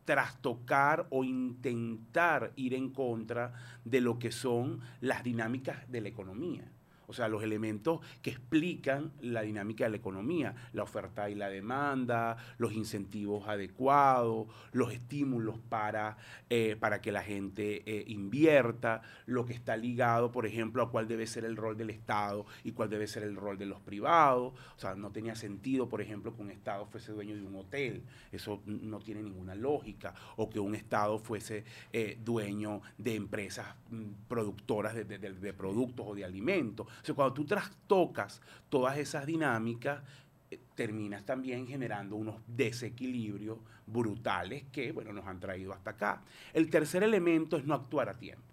trastocar 0.06 1.08
o 1.10 1.26
intentar 1.26 2.54
ir 2.56 2.74
en 2.74 2.92
contra 2.92 3.54
de 3.84 4.00
lo 4.00 4.18
que 4.20 4.32
son 4.32 4.80
las 5.02 5.22
dinámicas 5.24 5.90
de 5.92 6.00
la 6.00 6.08
economía 6.08 6.72
o 7.08 7.14
sea, 7.14 7.30
los 7.30 7.42
elementos 7.42 8.02
que 8.22 8.32
explican 8.32 9.14
la 9.22 9.42
dinámica 9.42 9.86
de 9.86 9.92
la 9.92 9.98
economía, 9.98 10.56
la 10.74 10.84
oferta 10.84 11.30
y 11.30 11.36
la 11.36 11.48
demanda, 11.48 12.36
los 12.58 12.74
incentivos 12.74 13.48
adecuados, 13.48 14.48
los 14.74 14.92
estímulos 14.92 15.58
para, 15.58 16.18
eh, 16.50 16.76
para 16.78 17.02
que 17.02 17.14
la 17.14 17.24
gente 17.24 17.84
eh, 17.86 18.04
invierta, 18.08 19.02
lo 19.26 19.46
que 19.46 19.54
está 19.54 19.78
ligado, 19.78 20.34
por 20.34 20.46
ejemplo, 20.46 20.84
a 20.84 20.92
cuál 20.92 21.08
debe 21.08 21.28
ser 21.28 21.46
el 21.46 21.56
rol 21.56 21.78
del 21.78 21.92
Estado 21.92 22.46
y 22.66 22.74
cuál 22.74 22.90
debe 22.90 23.08
ser 23.08 23.24
el 23.24 23.38
rol 23.38 23.58
de 23.58 23.68
los 23.68 23.80
privados. 23.80 24.54
O 24.76 24.80
sea, 24.80 24.96
no 24.96 25.10
tenía 25.12 25.36
sentido, 25.36 25.88
por 25.88 26.02
ejemplo, 26.02 26.36
que 26.36 26.42
un 26.42 26.52
Estado 26.52 26.86
fuese 26.88 27.14
dueño 27.14 27.36
de 27.36 27.44
un 27.44 27.56
hotel. 27.56 28.04
Eso 28.34 28.62
no 28.66 29.00
tiene 29.00 29.24
ninguna 29.24 29.56
lógica. 29.56 30.14
O 30.36 30.50
que 30.50 30.60
un 30.60 30.76
Estado 30.76 31.20
fuese 31.20 31.64
eh, 31.94 32.20
dueño 32.22 32.82
de 32.98 33.16
empresas 33.16 33.66
mm, 33.92 34.28
productoras 34.28 34.94
de 34.94 35.54
productos 35.54 36.06
o 36.10 36.14
de 36.14 36.26
alimentos. 36.26 36.86
O 37.02 37.06
sea, 37.06 37.16
cuando 37.16 37.34
tú 37.34 37.46
trastocas 37.46 38.42
todas 38.70 38.98
esas 38.98 39.26
dinámicas, 39.26 40.02
eh, 40.50 40.60
terminas 40.76 41.26
también 41.26 41.68
generando 41.68 42.16
unos 42.16 42.36
desequilibrios 42.48 43.60
brutales 43.86 44.66
que, 44.72 44.92
bueno, 44.92 45.14
nos 45.14 45.26
han 45.26 45.40
traído 45.40 45.74
hasta 45.74 45.92
acá. 45.92 46.22
El 46.54 46.70
tercer 46.70 47.04
elemento 47.04 47.58
es 47.58 47.66
no 47.66 47.74
actuar 47.74 48.10
a 48.10 48.18
tiempo. 48.18 48.44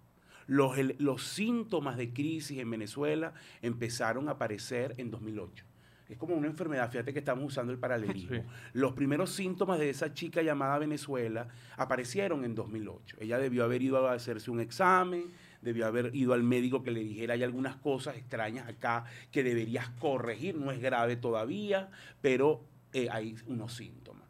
Los, 0.47 0.77
los 0.99 1.23
síntomas 1.23 1.97
de 1.97 2.13
crisis 2.13 2.59
en 2.59 2.69
Venezuela 2.69 3.33
empezaron 3.61 4.29
a 4.29 4.33
aparecer 4.33 4.93
en 4.97 5.09
2008 5.09 5.65
es 6.09 6.17
como 6.17 6.35
una 6.35 6.47
enfermedad, 6.47 6.89
fíjate 6.91 7.13
que 7.13 7.19
estamos 7.19 7.45
usando 7.45 7.71
el 7.71 7.79
paralelismo. 7.79 8.43
Los 8.73 8.93
primeros 8.93 9.31
síntomas 9.31 9.79
de 9.79 9.89
esa 9.89 10.13
chica 10.13 10.41
llamada 10.41 10.77
Venezuela 10.77 11.47
aparecieron 11.77 12.45
en 12.45 12.53
2008. 12.53 13.17
Ella 13.19 13.39
debió 13.39 13.63
haber 13.63 13.81
ido 13.81 14.07
a 14.07 14.13
hacerse 14.13 14.51
un 14.51 14.59
examen, 14.59 15.31
debió 15.61 15.87
haber 15.87 16.15
ido 16.15 16.33
al 16.33 16.43
médico 16.43 16.83
que 16.83 16.91
le 16.91 17.01
dijera 17.01 17.33
hay 17.33 17.43
algunas 17.43 17.75
cosas 17.77 18.17
extrañas 18.17 18.67
acá 18.67 19.05
que 19.31 19.43
deberías 19.43 19.89
corregir, 19.89 20.55
no 20.55 20.71
es 20.71 20.79
grave 20.79 21.15
todavía, 21.15 21.89
pero 22.21 22.63
eh, 22.93 23.07
hay 23.11 23.35
unos 23.47 23.73
síntomas. 23.73 24.27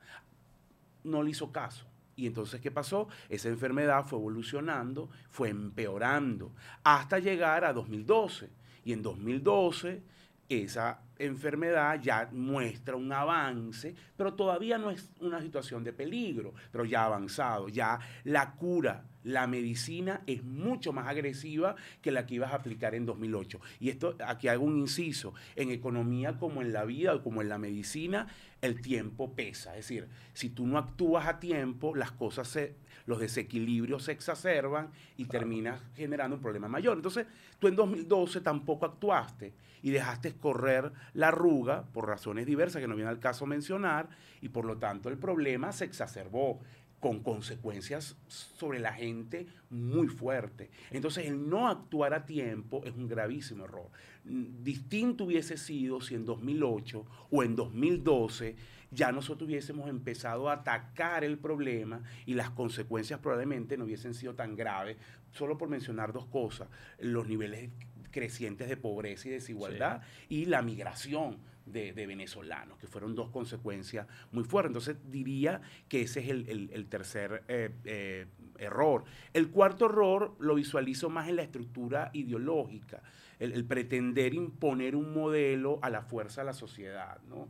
No 1.04 1.22
le 1.22 1.32
hizo 1.32 1.52
caso. 1.52 1.86
Y 2.16 2.28
entonces, 2.28 2.62
¿qué 2.62 2.72
pasó? 2.72 3.08
Esa 3.30 3.50
enfermedad 3.50 4.06
fue 4.06 4.20
evolucionando, 4.20 5.10
fue 5.30 5.50
empeorando, 5.50 6.54
hasta 6.84 7.20
llegar 7.20 7.66
a 7.66 7.74
2012. 7.74 8.50
Y 8.86 8.94
en 8.94 9.02
2012, 9.02 10.02
esa 10.48 11.02
enfermedad 11.18 12.00
ya 12.02 12.30
muestra 12.32 12.96
un 12.96 13.12
avance, 13.12 13.96
pero 14.16 14.34
todavía 14.34 14.78
no 14.78 14.92
es 14.92 15.10
una 15.20 15.42
situación 15.42 15.84
de 15.84 15.94
peligro, 15.94 16.54
pero 16.72 16.86
ya 16.86 17.04
ha 17.04 17.06
avanzado, 17.06 17.70
ya 17.70 18.00
la 18.24 18.54
cura, 18.54 19.04
la 19.26 19.48
medicina 19.48 20.22
es 20.28 20.44
mucho 20.44 20.94
más 20.94 21.08
agresiva 21.08 21.76
que 22.02 22.12
la 22.12 22.26
que 22.26 22.36
ibas 22.36 22.54
a 22.54 22.58
aplicar 22.58 22.94
en 22.94 23.06
2008. 23.08 23.60
Y 23.80 23.90
esto, 23.90 24.16
aquí 24.26 24.48
hago 24.48 24.64
un 24.64 24.78
inciso, 24.78 25.34
en 25.56 25.72
economía 25.72 26.38
como 26.38 26.62
en 26.62 26.72
la 26.72 26.86
vida, 26.86 27.22
como 27.24 27.42
en 27.42 27.50
la 27.50 27.58
medicina, 27.58 28.28
el 28.62 28.82
tiempo 28.82 29.34
pesa, 29.34 29.72
es 29.72 29.88
decir, 29.88 30.08
si 30.34 30.50
tú 30.50 30.66
no 30.68 30.78
actúas 30.78 31.28
a 31.28 31.40
tiempo, 31.40 31.96
las 31.96 32.12
cosas 32.12 32.48
se, 32.48 32.76
los 33.06 33.20
desequilibrios 33.20 34.04
se 34.04 34.12
exacerban 34.12 34.92
y 35.18 35.26
terminas 35.26 35.82
generando 35.96 36.36
un 36.36 36.42
problema 36.42 36.68
mayor. 36.68 36.96
Entonces, 36.96 37.26
tú 37.60 37.68
en 37.68 37.76
2012 37.76 38.42
tampoco 38.42 38.86
actuaste 38.86 39.54
y 39.82 39.92
dejaste 39.92 40.34
correr 40.34 40.92
la 41.14 41.28
arruga 41.28 41.84
por 41.94 42.08
razones 42.08 42.46
diversas 42.46 42.82
que 42.82 42.88
no 42.88 42.96
viene 42.96 43.10
al 43.10 43.20
caso 43.20 43.46
mencionar 43.46 44.10
y 44.42 44.50
por 44.50 44.66
lo 44.66 44.78
tanto 44.78 45.10
el 45.10 45.18
problema 45.18 45.72
se 45.72 45.86
exacerbó 45.86 46.60
con 47.06 47.20
consecuencias 47.20 48.18
sobre 48.28 48.80
la 48.80 48.92
gente 48.92 49.46
muy 49.70 50.08
fuertes. 50.08 50.72
Entonces, 50.90 51.28
el 51.28 51.48
no 51.48 51.68
actuar 51.68 52.16
a 52.16 52.26
tiempo 52.26 52.82
es 52.84 52.96
un 52.96 53.08
gravísimo 53.08 53.66
error. 53.66 53.92
Distinto 54.24 55.26
hubiese 55.26 55.56
sido 55.56 56.02
si 56.02 56.16
en 56.16 56.26
2008 56.26 57.06
o 57.30 57.44
en 57.44 57.56
2012 57.56 58.56
ya 58.90 59.12
nosotros 59.12 59.48
hubiésemos 59.48 59.88
empezado 59.88 60.50
a 60.50 60.54
atacar 60.54 61.24
el 61.24 61.38
problema 61.38 62.02
y 62.26 62.34
las 62.34 62.50
consecuencias 62.50 63.20
probablemente 63.20 63.78
no 63.78 63.84
hubiesen 63.84 64.16
sido 64.16 64.34
tan 64.34 64.56
graves. 64.56 64.98
Solo 65.32 65.60
por 65.60 65.70
mencionar 65.70 66.12
dos 66.12 66.26
cosas, 66.26 66.70
los 66.98 67.28
niveles 67.28 67.70
crecientes 68.10 68.68
de 68.68 68.78
pobreza 68.78 69.28
y 69.28 69.32
desigualdad 69.32 70.02
y 70.28 70.46
la 70.46 70.64
migración 70.64 71.38
de, 71.66 71.92
venezolanos, 71.94 72.78
que 72.78 72.88
fueron 72.88 73.16
dos 73.16 73.30
consecuencias 73.30 74.08
muy 74.32 74.44
fuertes. 74.44 74.70
Entonces 74.70 74.98
diría 75.12 75.62
que 75.88 76.02
ese 76.02 76.20
es 76.20 76.30
el, 76.30 76.88
tercer 76.90 77.44
eh, 77.48 77.72
eh, 77.86 78.28
error. 78.60 79.04
El 79.34 79.50
cuarto 79.50 79.86
error 79.86 80.36
lo 80.40 80.56
visualizo 80.56 81.10
más 81.10 81.28
en 81.28 81.38
la 81.38 81.44
estructura 81.44 82.12
ideológica 82.14 83.02
el, 83.40 83.66
pretender 83.66 84.34
imponer 84.34 84.96
un 84.96 85.14
modelo 85.14 85.80
a 85.82 85.90
la 85.90 86.02
fuerza 86.02 86.42
de 86.42 86.46
la 86.46 86.54
sociedad, 86.54 87.20
¿no? 87.28 87.48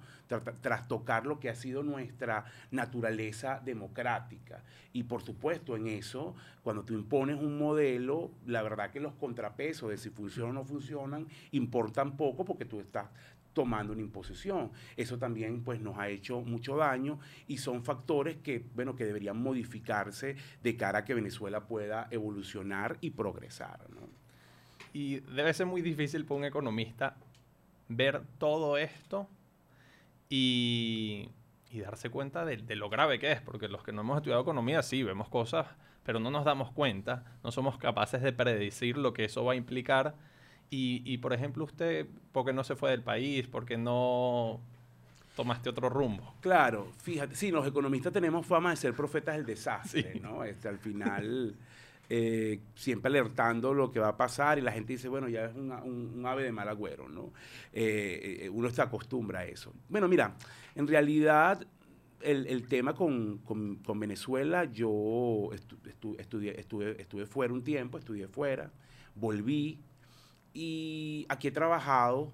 trastocar 0.62 1.28
lo 1.28 1.39
que 1.39 1.49
ha 1.49 1.56
sido 1.56 1.84
nuestra 1.84 2.45
naturaleza 2.71 3.62
democrática. 3.63 4.63
Y 4.91 5.04
por 5.04 5.21
supuesto, 5.21 5.75
en 5.75 5.88
eso, 5.88 6.36
cuando 6.63 6.84
tú 6.84 6.93
impones 6.93 7.38
un 7.39 7.60
modelo, 7.60 8.32
la 8.47 8.63
verdad 8.63 8.91
que 8.91 8.99
los 8.99 9.13
contrapesos 9.13 9.89
de 9.89 9.97
si 9.97 10.10
funcionan 10.10 10.58
o 10.58 10.62
no 10.62 10.65
funcionan 10.65 11.28
importan 11.51 12.17
poco 12.17 12.45
porque 12.45 12.65
tú 12.65 12.80
estás 12.80 13.08
tomando 13.56 13.94
una 13.94 14.04
imposición. 14.04 14.72
Eso 14.96 15.18
también 15.18 15.63
pues 15.63 15.82
nos 15.82 15.98
ha 15.98 16.10
hecho 16.10 16.41
mucho 16.41 16.78
daño 16.78 17.18
y 17.48 17.58
son 17.58 17.84
factores 17.84 18.38
que, 18.38 18.63
bueno, 18.76 18.96
que 18.96 19.06
deberían 19.06 19.41
modificarse 19.41 20.36
de 20.62 20.78
cara 20.78 21.00
a 21.00 21.06
que 21.06 21.15
Venezuela 21.15 21.65
pueda 21.65 22.08
evolucionar 22.12 22.98
y 23.02 23.10
progresar. 23.10 23.89
¿no? 23.89 24.26
y 24.96 25.20
debe 25.20 25.54
ser 25.54 25.65
muy 25.65 25.82
difícil 25.82 26.24
para 26.24 26.38
un 26.38 26.46
economista 26.46 27.18
ver 27.89 28.22
todo 28.38 28.78
esto 28.78 29.28
y, 30.30 31.28
y 31.70 31.82
darse 31.82 32.10
cuenta 32.10 32.46
de, 32.46 32.56
de, 32.56 32.78
lo 32.78 32.89
grave 32.89 33.20
que 33.20 33.34
es, 33.34 33.41
porque 33.41 33.68
los 33.68 33.84
que 33.84 33.91
no 33.91 34.02
hemos 34.02 34.15
estudiado 34.15 34.41
economía 34.41 34.82
sí 34.84 35.04
vemos 35.04 35.28
cosas, 35.28 35.68
pero 36.06 36.22
no 36.22 36.32
nos 36.32 36.46
damos 36.46 36.72
cuenta, 36.72 37.26
no 37.44 37.52
somos 37.52 37.78
capaces 37.78 38.22
de 38.22 38.32
predecir 38.32 38.98
lo 38.98 39.12
que 39.12 39.26
eso 39.26 39.44
va 39.44 39.52
a 39.52 39.56
implicar. 39.58 40.15
Y, 40.69 41.01
y 41.06 41.17
por 41.19 41.34
ejemplo, 41.34 41.63
usted, 41.63 42.08
¿por 42.32 42.45
qué 42.45 42.54
no 42.54 42.63
se 42.63 42.75
fue 42.75 42.91
del 42.91 43.01
país? 43.01 43.47
¿Por 43.47 43.65
qué 43.65 43.78
no 43.78 44.60
tomaste 45.36 45.69
otro 45.69 45.89
rumbo? 45.89 46.36
Claro, 46.41 46.91
fíjate, 46.97 47.36
sí, 47.36 47.51
los 47.51 47.67
economistas 47.67 48.12
tenemos 48.12 48.45
fama 48.45 48.71
de 48.71 48.75
ser 48.78 48.93
profetas 48.93 49.36
del 49.36 49.45
desastre, 49.45 50.19
¿no? 50.21 50.43
Este, 50.43 50.67
al 50.67 50.80
final... 50.80 51.56
Eh, 52.08 52.60
siempre 52.75 53.10
alertando 53.10 53.73
lo 53.73 53.91
que 53.91 53.99
va 53.99 54.10
a 54.10 54.17
pasar 54.17 54.60
y 54.60 54.62
la 54.62 54.71
gente 54.71 54.93
dice, 54.93 55.08
bueno, 55.08 55.28
ya 55.28 55.45
es 55.45 55.56
un, 55.56 55.71
un, 55.71 56.23
ave 56.28 56.43
de 56.43 56.51
mal 56.51 56.69
agüero, 56.69 57.10
¿no? 57.10 57.34
Eh, 57.73 58.41
eh, 58.41 58.49
uno 58.49 58.69
se 58.69 58.80
acostumbra 58.80 59.39
a 59.39 59.45
eso. 59.45 59.73
Bueno, 59.89 60.08
mira, 60.08 60.36
en 60.75 60.88
realidad 60.88 61.65
el, 62.21 62.45
el 62.45 62.67
tema 62.67 62.93
con, 62.93 63.39
con, 63.39 63.78
con, 63.78 63.99
Venezuela, 63.99 64.65
yo 64.65 65.49
estu, 65.54 65.78
estu, 65.88 66.15
estudié, 66.19 66.60
estuve, 66.60 67.01
estuve 67.01 67.25
fuera 67.25 67.51
un 67.51 67.63
tiempo, 67.63 67.97
estudié 67.97 68.28
fuera, 68.28 68.71
volví 69.15 69.80
y 70.56 71.26
aquí 71.30 71.50
he 71.50 71.52
trabajado 71.52 72.32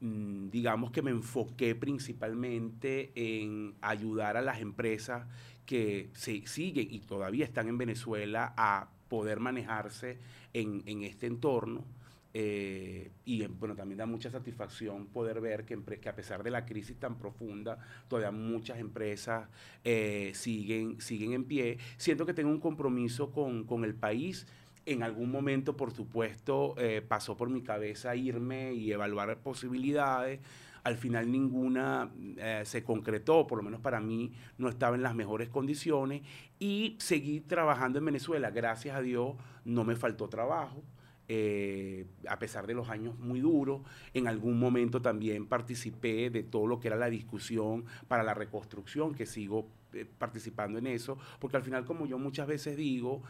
mm, 0.00 0.50
digamos 0.50 0.90
que 0.90 1.00
me 1.00 1.12
enfoqué 1.12 1.74
principalmente 1.74 3.12
en 3.14 3.74
ayudar 3.80 4.36
a 4.36 4.42
las 4.42 4.60
empresas 4.60 5.26
que 5.64 6.10
se 6.12 6.46
siguen 6.46 6.88
y 6.90 7.00
todavía 7.00 7.44
están 7.44 7.68
en 7.68 7.78
Venezuela 7.78 8.52
a 8.56 8.88
poder 9.08 9.40
manejarse 9.40 10.18
en, 10.52 10.82
en 10.86 11.04
este 11.04 11.26
entorno. 11.26 11.84
Eh, 12.32 13.10
y 13.24 13.44
bueno, 13.46 13.74
también 13.74 13.98
da 13.98 14.06
mucha 14.06 14.30
satisfacción 14.30 15.06
poder 15.06 15.40
ver 15.40 15.64
que, 15.64 15.74
a 16.08 16.14
pesar 16.14 16.42
de 16.42 16.50
la 16.50 16.64
crisis 16.64 16.96
tan 16.96 17.18
profunda, 17.18 17.78
todavía 18.08 18.30
muchas 18.30 18.78
empresas 18.78 19.48
eh, 19.84 20.30
siguen, 20.34 21.00
siguen 21.00 21.32
en 21.32 21.44
pie. 21.44 21.78
Siento 21.96 22.24
que 22.26 22.34
tengo 22.34 22.50
un 22.50 22.60
compromiso 22.60 23.32
con, 23.32 23.64
con 23.64 23.84
el 23.84 23.94
país. 23.94 24.46
En 24.86 25.02
algún 25.02 25.30
momento, 25.30 25.76
por 25.76 25.92
supuesto, 25.92 26.74
eh, 26.78 27.02
pasó 27.06 27.36
por 27.36 27.50
mi 27.50 27.62
cabeza 27.62 28.16
irme 28.16 28.72
y 28.72 28.92
evaluar 28.92 29.38
posibilidades. 29.38 30.40
Al 30.82 30.96
final 30.96 31.30
ninguna 31.30 32.10
eh, 32.38 32.62
se 32.64 32.82
concretó, 32.82 33.46
por 33.46 33.58
lo 33.58 33.64
menos 33.64 33.80
para 33.80 34.00
mí 34.00 34.32
no 34.56 34.68
estaba 34.68 34.96
en 34.96 35.02
las 35.02 35.14
mejores 35.14 35.50
condiciones 35.50 36.22
y 36.58 36.96
seguí 36.98 37.40
trabajando 37.40 37.98
en 37.98 38.06
Venezuela. 38.06 38.50
Gracias 38.50 38.96
a 38.96 39.02
Dios 39.02 39.34
no 39.64 39.84
me 39.84 39.96
faltó 39.96 40.28
trabajo. 40.28 40.82
Eh, 41.32 42.06
a 42.26 42.40
pesar 42.40 42.66
de 42.66 42.74
los 42.74 42.88
años 42.88 43.16
muy 43.18 43.38
duros, 43.38 43.82
en 44.14 44.26
algún 44.26 44.58
momento 44.58 45.00
también 45.00 45.46
participé 45.46 46.28
de 46.28 46.42
todo 46.42 46.66
lo 46.66 46.80
que 46.80 46.88
era 46.88 46.96
la 46.96 47.08
discusión 47.08 47.84
para 48.08 48.24
la 48.24 48.34
reconstrucción, 48.34 49.14
que 49.14 49.26
sigo 49.26 49.68
eh, 49.92 50.06
participando 50.18 50.78
en 50.78 50.86
eso, 50.86 51.18
porque 51.38 51.56
al 51.56 51.62
final, 51.62 51.84
como 51.84 52.06
yo 52.06 52.18
muchas 52.18 52.46
veces 52.46 52.76
digo, 52.76 53.22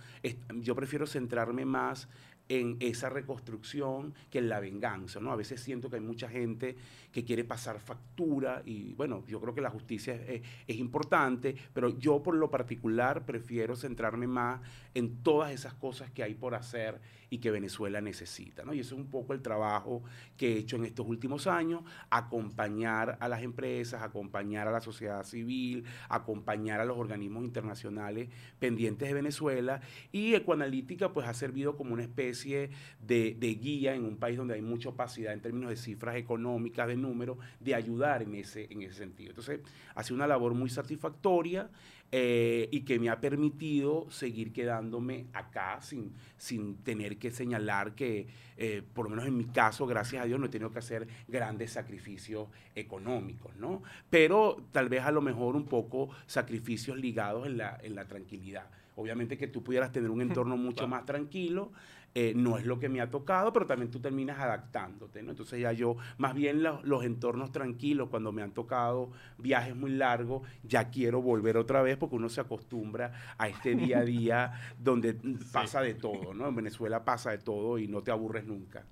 yo 0.61 0.75
prefiero 0.75 1.07
centrarme 1.07 1.65
más 1.65 2.09
en 2.51 2.77
esa 2.81 3.09
reconstrucción 3.09 4.13
que 4.29 4.39
en 4.39 4.49
la 4.49 4.59
venganza, 4.59 5.21
¿no? 5.21 5.31
A 5.31 5.37
veces 5.37 5.61
siento 5.61 5.89
que 5.89 5.97
hay 5.97 6.03
mucha 6.03 6.29
gente 6.29 6.77
que 7.13 7.25
quiere 7.25 7.45
pasar 7.45 7.79
factura 7.79 8.63
y 8.67 8.93
bueno, 8.95 9.25
yo 9.29 9.41
creo 9.41 9.55
que 9.55 9.61
la 9.61 9.71
justicia 9.71 10.17
es, 10.17 10.43
es, 10.67 10.77
importante, 10.77 11.55
pero 11.73 11.97
yo 11.97 12.25
por 12.25 12.35
lo 12.35 12.51
particular 12.51 13.25
prefiero 13.25 13.77
centrarme 13.77 14.27
más 14.27 14.61
en 14.95 15.23
todas 15.23 15.53
esas 15.53 15.75
cosas 15.75 16.11
que 16.11 16.25
hay 16.25 16.35
por 16.35 16.57
hacer 16.57 17.01
y 17.31 17.39
que 17.39 17.51
Venezuela 17.51 18.01
necesita, 18.01 18.65
¿no? 18.65 18.75
Y 18.75 18.81
eso 18.81 18.97
es 18.97 19.01
un 19.01 19.09
poco 19.09 19.33
el 19.33 19.41
trabajo 19.41 20.03
que 20.37 20.53
he 20.53 20.59
hecho 20.59 20.77
en 20.77 20.85
estos 20.85 21.07
últimos 21.07 21.47
años, 21.47 21.83
acompañar 22.11 23.17
a 23.21 23.29
las 23.29 23.43
empresas, 23.43 24.03
acompañar 24.03 24.67
a 24.67 24.73
la 24.73 24.81
sociedad 24.81 25.23
civil, 25.23 25.85
acompañar 26.09 26.81
a 26.81 26.85
los 26.85 26.99
organismos 26.99 27.45
internacionales 27.45 28.29
pendientes 28.59 29.09
de 29.09 29.15
Venezuela 29.15 29.81
y 30.11 30.35
Ecoanalítica 30.35 31.13
pues 31.13 31.29
ha 31.29 31.35
servido 31.35 31.77
como 31.77 31.95
una 31.95 32.03
especie 32.03 32.71
de, 33.01 33.37
de 33.39 33.55
guía 33.55 33.95
en 33.95 34.05
un 34.05 34.17
país 34.17 34.37
donde 34.37 34.55
hay 34.55 34.63
mucha 34.63 34.89
opacidad 34.89 35.33
en 35.33 35.41
términos 35.41 35.71
de 35.71 35.77
cifras 35.77 36.17
económicas, 36.17 36.89
de 36.89 36.97
números, 36.97 37.39
de 37.61 37.75
ayudar 37.75 38.23
en 38.23 38.35
ese, 38.35 38.67
en 38.71 38.83
ese 38.83 38.95
sentido. 38.95 39.31
Entonces, 39.31 39.61
ha 39.95 40.03
sido 40.03 40.17
una 40.17 40.27
labor 40.27 40.55
muy 40.55 40.69
satisfactoria 40.69 41.71
eh, 42.13 42.69
y 42.73 42.81
que 42.81 42.99
me 42.99 43.09
ha 43.09 43.21
permitido 43.21 44.11
seguir 44.11 44.53
quedándome 44.53 45.27
acá 45.33 45.81
sin, 45.81 46.13
sin 46.39 46.77
tener 46.79 47.19
que 47.19 47.31
señalar 47.31 47.95
que, 47.95 48.27
eh, 48.57 48.83
por 48.95 49.05
lo 49.05 49.11
menos 49.11 49.27
en 49.27 49.37
mi 49.37 49.45
caso, 49.45 49.87
gracias 49.87 50.25
a 50.25 50.27
Dios, 50.27 50.41
no 50.41 50.47
he 50.47 50.49
tenido 50.49 50.73
que 50.73 50.81
hacer 50.81 51.07
grandes 51.29 51.71
sacrificios 51.71 52.49
económicos, 52.75 53.55
¿no? 53.57 53.83
Pero 54.11 54.57
tal 54.73 54.89
vez 54.89 55.03
a 55.03 55.13
lo 55.13 55.21
mejor 55.21 55.55
un 55.55 55.67
poco 55.67 56.11
sacrificios 56.27 56.97
ligados 56.99 57.47
en 57.47 57.59
la, 57.59 57.79
en 57.81 57.95
la 57.95 58.07
tranquilidad. 58.07 58.67
Obviamente 58.97 59.39
que 59.39 59.47
tú 59.47 59.63
pudieras 59.63 59.93
tener 59.93 60.11
un 60.11 60.21
entorno 60.23 60.57
mucho 60.57 60.89
más 60.89 61.05
tranquilo, 61.05 61.71
eh, 62.15 62.33
no 62.35 62.59
es 62.59 62.67
lo 62.67 62.81
que 62.81 62.89
me 62.89 63.01
ha 63.01 63.09
tocado, 63.09 63.53
pero 63.53 63.67
también 63.67 63.89
tú 63.89 64.01
terminas 64.01 64.39
adaptándote, 64.41 65.23
¿no? 65.23 65.31
Entonces 65.31 65.61
ya 65.61 65.73
yo, 65.73 65.97
más 66.19 66.35
bien 66.35 66.61
los, 66.61 66.85
los, 66.85 67.05
entornos 67.05 67.53
tranquilos, 67.53 68.09
cuando 68.09 68.33
me 68.33 68.43
han 68.43 68.51
tocado 68.51 69.13
viajes 69.39 69.77
muy 69.77 69.93
largos, 69.93 70.43
ya 70.65 70.91
quiero 70.91 71.23
volver 71.23 71.57
otra 71.57 71.83
vez 71.83 71.97
porque 71.97 72.17
uno 72.17 72.29
se 72.29 72.41
acostumbra 72.41 73.13
a 73.39 73.49
este 73.49 73.77
día 73.77 74.01
a 74.01 74.05
día 74.05 74.53
donde 74.79 75.13
sí. 75.13 75.39
pasa 75.53 75.83
de 75.83 75.95
todo, 75.95 76.35
¿no? 76.35 76.49
En 76.49 76.57
Venezuela 76.57 77.05
pasa 77.05 77.31
de 77.31 77.39
todo 77.39 77.79
y 77.79 77.87
no 77.87 78.03
te 78.03 78.11
aburres 78.11 78.45
nunca. 78.45 78.85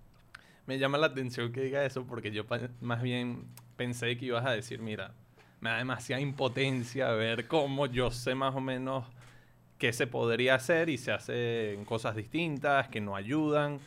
Me 0.66 0.78
llama 0.78 0.96
la 0.96 1.06
atención 1.06 1.50
que 1.50 1.62
diga 1.62 1.84
eso 1.84 2.06
porque 2.06 2.30
yo 2.30 2.44
más 2.80 3.02
bien 3.02 3.46
pensé 3.76 4.16
que 4.16 4.26
ibas 4.26 4.46
a 4.46 4.52
decir, 4.52 4.80
mira, 4.80 5.12
me 5.60 5.70
da 5.70 5.78
demasiada 5.78 6.22
impotencia 6.22 7.10
ver 7.10 7.48
cómo 7.48 7.86
yo 7.86 8.12
sé 8.12 8.36
más 8.36 8.54
o 8.54 8.60
menos 8.60 9.06
qué 9.78 9.92
se 9.92 10.06
podría 10.06 10.56
hacer 10.56 10.88
y 10.88 10.98
se 10.98 11.12
hacen 11.12 11.84
cosas 11.84 12.16
distintas 12.16 12.88
que 12.88 13.00
no 13.00 13.16
ayudan. 13.16 13.78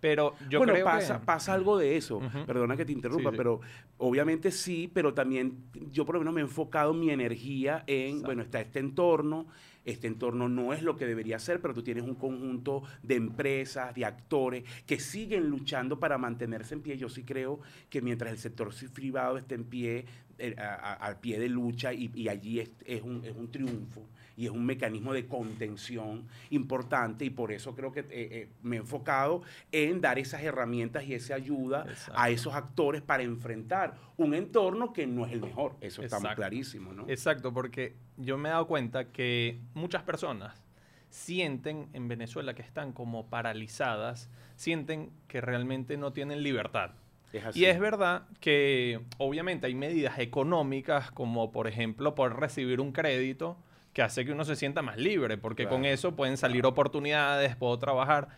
Pero 0.00 0.34
yo 0.48 0.58
bueno, 0.58 0.72
creo 0.72 0.84
pasa, 0.84 1.20
que... 1.20 1.26
pasa 1.26 1.54
algo 1.54 1.78
de 1.78 1.96
eso. 1.96 2.16
Uh 2.16 2.22
-huh. 2.22 2.44
Perdona 2.44 2.76
que 2.76 2.84
te 2.84 2.90
interrumpa, 2.90 3.30
sí, 3.30 3.34
sí. 3.34 3.38
pero 3.38 3.60
obviamente 3.98 4.50
sí, 4.50 4.90
pero 4.92 5.14
también 5.14 5.58
yo 5.92 6.04
por 6.04 6.16
lo 6.16 6.20
menos 6.20 6.34
me 6.34 6.40
he 6.40 6.44
enfocado 6.44 6.92
mi 6.92 7.10
energía 7.10 7.84
en, 7.86 8.08
Exacto. 8.08 8.26
bueno, 8.26 8.42
está 8.42 8.60
este 8.60 8.80
entorno, 8.80 9.46
este 9.84 10.08
entorno 10.08 10.48
no 10.48 10.72
es 10.72 10.82
lo 10.82 10.96
que 10.96 11.06
debería 11.06 11.38
ser, 11.38 11.60
pero 11.60 11.72
tú 11.72 11.84
tienes 11.84 12.02
un 12.02 12.16
conjunto 12.16 12.82
de 13.04 13.14
empresas, 13.14 13.94
de 13.94 14.04
actores 14.04 14.64
que 14.86 14.98
siguen 14.98 15.48
luchando 15.48 16.00
para 16.00 16.18
mantenerse 16.18 16.74
en 16.74 16.82
pie. 16.82 16.96
Yo 16.96 17.08
sí 17.08 17.22
creo 17.22 17.60
que 17.88 18.02
mientras 18.02 18.32
el 18.32 18.38
sector 18.38 18.70
privado 18.92 19.38
esté 19.38 19.54
en 19.54 19.64
pie, 19.64 20.04
eh, 20.38 20.56
al 20.56 21.20
pie 21.20 21.38
de 21.38 21.48
lucha, 21.48 21.92
y, 21.92 22.10
y 22.12 22.28
allí 22.28 22.58
es, 22.58 22.72
es, 22.84 23.02
un, 23.02 23.24
es 23.24 23.36
un 23.36 23.52
triunfo 23.52 24.04
y 24.36 24.46
es 24.46 24.50
un 24.50 24.64
mecanismo 24.64 25.12
de 25.12 25.26
contención 25.26 26.26
importante 26.50 27.24
y 27.24 27.30
por 27.30 27.52
eso 27.52 27.74
creo 27.74 27.92
que 27.92 28.00
eh, 28.00 28.06
eh, 28.10 28.48
me 28.62 28.76
he 28.76 28.78
enfocado 28.80 29.42
en 29.70 30.00
dar 30.00 30.18
esas 30.18 30.42
herramientas 30.42 31.04
y 31.04 31.14
esa 31.14 31.34
ayuda 31.34 31.84
Exacto. 31.88 32.12
a 32.16 32.30
esos 32.30 32.54
actores 32.54 33.02
para 33.02 33.22
enfrentar 33.22 33.94
un 34.16 34.34
entorno 34.34 34.92
que 34.92 35.06
no 35.06 35.26
es 35.26 35.32
el 35.32 35.40
mejor. 35.40 35.76
Eso 35.80 36.02
está 36.02 36.20
muy 36.20 36.34
clarísimo, 36.34 36.92
¿no? 36.92 37.08
Exacto, 37.08 37.52
porque 37.52 37.94
yo 38.16 38.38
me 38.38 38.48
he 38.48 38.52
dado 38.52 38.66
cuenta 38.66 39.12
que 39.12 39.60
muchas 39.74 40.02
personas 40.02 40.62
sienten 41.10 41.88
en 41.92 42.08
Venezuela 42.08 42.54
que 42.54 42.62
están 42.62 42.92
como 42.92 43.26
paralizadas, 43.26 44.30
sienten 44.56 45.10
que 45.28 45.40
realmente 45.40 45.96
no 45.96 46.12
tienen 46.12 46.42
libertad. 46.42 46.92
Es 47.32 47.56
y 47.56 47.64
es 47.64 47.78
verdad 47.78 48.24
que 48.40 49.00
obviamente 49.18 49.66
hay 49.66 49.74
medidas 49.74 50.18
económicas 50.18 51.10
como 51.10 51.50
por 51.50 51.66
ejemplo 51.66 52.14
poder 52.14 52.34
recibir 52.34 52.80
un 52.80 52.92
crédito 52.92 53.56
que 53.92 54.02
hace 54.02 54.24
que 54.24 54.32
uno 54.32 54.44
se 54.44 54.56
sienta 54.56 54.82
más 54.82 54.96
libre, 54.96 55.36
porque 55.36 55.64
claro. 55.64 55.76
con 55.76 55.84
eso 55.84 56.16
pueden 56.16 56.36
salir 56.36 56.64
oportunidades, 56.66 57.56
puedo 57.56 57.78
trabajar. 57.78 58.28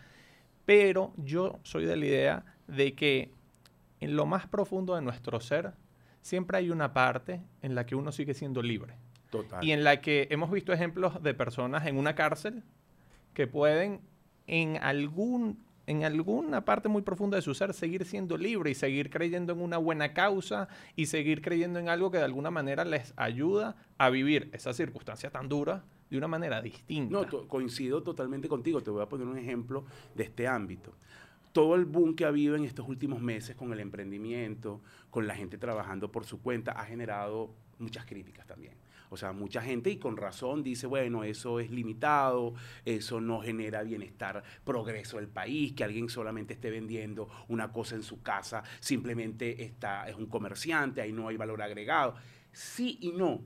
Pero 0.65 1.13
yo 1.17 1.59
soy 1.63 1.85
de 1.85 1.95
la 1.95 2.05
idea 2.05 2.45
de 2.67 2.93
que 2.93 3.31
en 3.99 4.15
lo 4.15 4.25
más 4.25 4.47
profundo 4.47 4.95
de 4.95 5.01
nuestro 5.01 5.39
ser 5.39 5.73
siempre 6.21 6.57
hay 6.57 6.71
una 6.71 6.93
parte 6.93 7.41
en 7.61 7.75
la 7.75 7.85
que 7.85 7.95
uno 7.95 8.11
sigue 8.11 8.33
siendo 8.33 8.61
libre. 8.61 8.95
Total. 9.29 9.63
Y 9.63 9.71
en 9.71 9.83
la 9.83 10.01
que 10.01 10.27
hemos 10.31 10.51
visto 10.51 10.73
ejemplos 10.73 11.21
de 11.21 11.33
personas 11.33 11.85
en 11.85 11.97
una 11.97 12.15
cárcel 12.15 12.63
que 13.33 13.47
pueden 13.47 14.01
en 14.47 14.77
algún 14.77 15.64
en 15.87 16.03
alguna 16.03 16.65
parte 16.65 16.89
muy 16.89 17.01
profunda 17.01 17.37
de 17.37 17.41
su 17.41 17.53
ser 17.53 17.73
seguir 17.73 18.05
siendo 18.05 18.37
libre 18.37 18.71
y 18.71 18.75
seguir 18.75 19.09
creyendo 19.09 19.53
en 19.53 19.61
una 19.61 19.77
buena 19.77 20.13
causa 20.13 20.67
y 20.95 21.05
seguir 21.05 21.41
creyendo 21.41 21.79
en 21.79 21.89
algo 21.89 22.11
que 22.11 22.17
de 22.17 22.23
alguna 22.23 22.51
manera 22.51 22.85
les 22.85 23.13
ayuda 23.17 23.75
a 23.97 24.09
vivir 24.09 24.49
esa 24.53 24.73
circunstancia 24.73 25.29
tan 25.29 25.47
dura 25.47 25.83
de 26.09 26.17
una 26.17 26.27
manera 26.27 26.61
distinta. 26.61 27.11
No, 27.11 27.47
coincido 27.47 28.03
totalmente 28.03 28.47
contigo. 28.47 28.81
Te 28.81 28.91
voy 28.91 29.01
a 29.01 29.09
poner 29.09 29.27
un 29.27 29.37
ejemplo 29.37 29.85
de 30.15 30.23
este 30.23 30.47
ámbito. 30.47 30.93
Todo 31.51 31.75
el 31.75 31.85
boom 31.85 32.15
que 32.15 32.25
ha 32.25 32.29
habido 32.29 32.55
en 32.55 32.65
estos 32.65 32.87
últimos 32.87 33.21
meses 33.21 33.55
con 33.55 33.71
el 33.71 33.79
emprendimiento, 33.79 34.81
con 35.09 35.25
la 35.25 35.35
gente 35.35 35.57
trabajando 35.57 36.11
por 36.11 36.25
su 36.25 36.41
cuenta, 36.41 36.73
ha 36.73 36.85
generado 36.85 37.53
muchas 37.79 38.05
críticas 38.05 38.45
también. 38.45 38.73
O 39.09 39.17
sea, 39.17 39.31
mucha 39.31 39.61
gente 39.61 39.89
y 39.89 39.97
con 39.97 40.17
razón 40.17 40.63
dice, 40.63 40.87
bueno, 40.87 41.23
eso 41.23 41.59
es 41.59 41.71
limitado, 41.71 42.53
eso 42.85 43.21
no 43.21 43.41
genera 43.41 43.83
bienestar, 43.83 44.43
progreso 44.63 45.17
del 45.17 45.27
país, 45.27 45.73
que 45.73 45.83
alguien 45.83 46.09
solamente 46.09 46.53
esté 46.53 46.69
vendiendo 46.69 47.29
una 47.47 47.71
cosa 47.71 47.95
en 47.95 48.03
su 48.03 48.21
casa, 48.21 48.63
simplemente 48.79 49.63
está, 49.63 50.07
es 50.07 50.15
un 50.15 50.27
comerciante, 50.27 51.01
ahí 51.01 51.11
no 51.11 51.27
hay 51.27 51.37
valor 51.37 51.61
agregado. 51.61 52.15
Sí 52.51 52.97
y 53.01 53.11
no, 53.11 53.41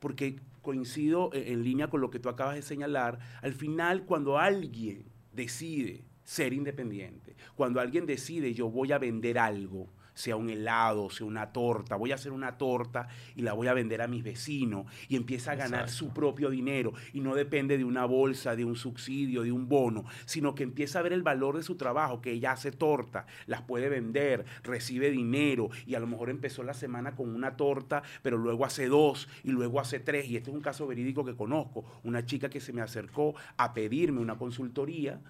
porque 0.00 0.36
coincido 0.62 1.30
en, 1.32 1.52
en 1.52 1.64
línea 1.64 1.88
con 1.88 2.00
lo 2.00 2.10
que 2.10 2.18
tú 2.18 2.28
acabas 2.28 2.54
de 2.54 2.62
señalar, 2.62 3.18
al 3.42 3.54
final 3.54 4.04
cuando 4.04 4.38
alguien 4.38 5.04
decide 5.32 6.04
ser 6.24 6.52
independiente, 6.52 7.36
cuando 7.54 7.80
alguien 7.80 8.06
decide 8.06 8.54
yo 8.54 8.70
voy 8.70 8.92
a 8.92 8.98
vender 8.98 9.38
algo, 9.38 9.88
sea 10.14 10.36
un 10.36 10.50
helado, 10.50 11.10
sea 11.10 11.26
una 11.26 11.52
torta, 11.52 11.96
voy 11.96 12.12
a 12.12 12.14
hacer 12.14 12.32
una 12.32 12.56
torta 12.56 13.08
y 13.34 13.42
la 13.42 13.52
voy 13.52 13.66
a 13.66 13.74
vender 13.74 14.00
a 14.00 14.06
mis 14.06 14.24
vecinos 14.24 14.86
y 15.08 15.16
empieza 15.16 15.52
a 15.52 15.56
ganar 15.56 15.90
su 15.90 16.12
propio 16.12 16.50
dinero. 16.50 16.92
Y 17.12 17.20
no 17.20 17.34
depende 17.34 17.76
de 17.76 17.84
una 17.84 18.04
bolsa, 18.04 18.56
de 18.56 18.64
un 18.64 18.76
subsidio, 18.76 19.42
de 19.42 19.52
un 19.52 19.68
bono, 19.68 20.04
sino 20.24 20.54
que 20.54 20.62
empieza 20.62 20.98
a 20.98 21.02
ver 21.02 21.12
el 21.12 21.22
valor 21.22 21.56
de 21.56 21.62
su 21.62 21.76
trabajo, 21.76 22.20
que 22.20 22.32
ella 22.32 22.52
hace 22.52 22.72
torta, 22.72 23.26
las 23.46 23.62
puede 23.62 23.88
vender, 23.88 24.44
recibe 24.62 25.10
dinero. 25.10 25.68
Y 25.86 25.94
a 25.94 26.00
lo 26.00 26.06
mejor 26.06 26.30
empezó 26.30 26.62
la 26.62 26.74
semana 26.74 27.14
con 27.14 27.34
una 27.34 27.56
torta, 27.56 28.02
pero 28.22 28.36
luego 28.38 28.64
hace 28.64 28.86
dos 28.86 29.28
y 29.42 29.50
luego 29.50 29.80
hace 29.80 30.00
tres. 30.00 30.26
Y 30.26 30.36
este 30.36 30.50
es 30.50 30.56
un 30.56 30.62
caso 30.62 30.86
verídico 30.86 31.24
que 31.24 31.34
conozco, 31.34 31.84
una 32.04 32.24
chica 32.24 32.48
que 32.48 32.60
se 32.60 32.72
me 32.72 32.82
acercó 32.82 33.34
a 33.56 33.74
pedirme 33.74 34.20
una 34.20 34.38
consultoría 34.38 35.20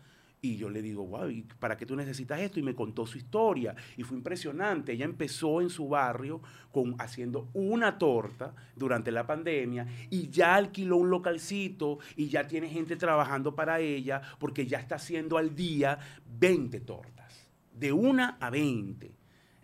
y 0.44 0.56
yo 0.58 0.68
le 0.68 0.82
digo, 0.82 1.06
wow, 1.06 1.30
¿y 1.30 1.42
¿para 1.58 1.74
qué 1.74 1.86
tú 1.86 1.96
necesitas 1.96 2.38
esto? 2.38 2.60
Y 2.60 2.62
me 2.62 2.74
contó 2.74 3.06
su 3.06 3.16
historia. 3.16 3.74
Y 3.96 4.02
fue 4.02 4.18
impresionante. 4.18 4.92
Ella 4.92 5.06
empezó 5.06 5.62
en 5.62 5.70
su 5.70 5.88
barrio 5.88 6.42
con, 6.70 6.96
haciendo 6.98 7.48
una 7.54 7.96
torta 7.96 8.54
durante 8.76 9.10
la 9.10 9.26
pandemia 9.26 9.86
y 10.10 10.28
ya 10.28 10.54
alquiló 10.54 10.98
un 10.98 11.08
localcito 11.08 11.98
y 12.14 12.28
ya 12.28 12.46
tiene 12.46 12.68
gente 12.68 12.96
trabajando 12.96 13.54
para 13.54 13.80
ella 13.80 14.20
porque 14.38 14.66
ya 14.66 14.78
está 14.78 14.96
haciendo 14.96 15.38
al 15.38 15.54
día 15.54 15.98
20 16.38 16.78
tortas. 16.80 17.48
De 17.72 17.92
una 17.92 18.36
a 18.38 18.50
20. 18.50 19.16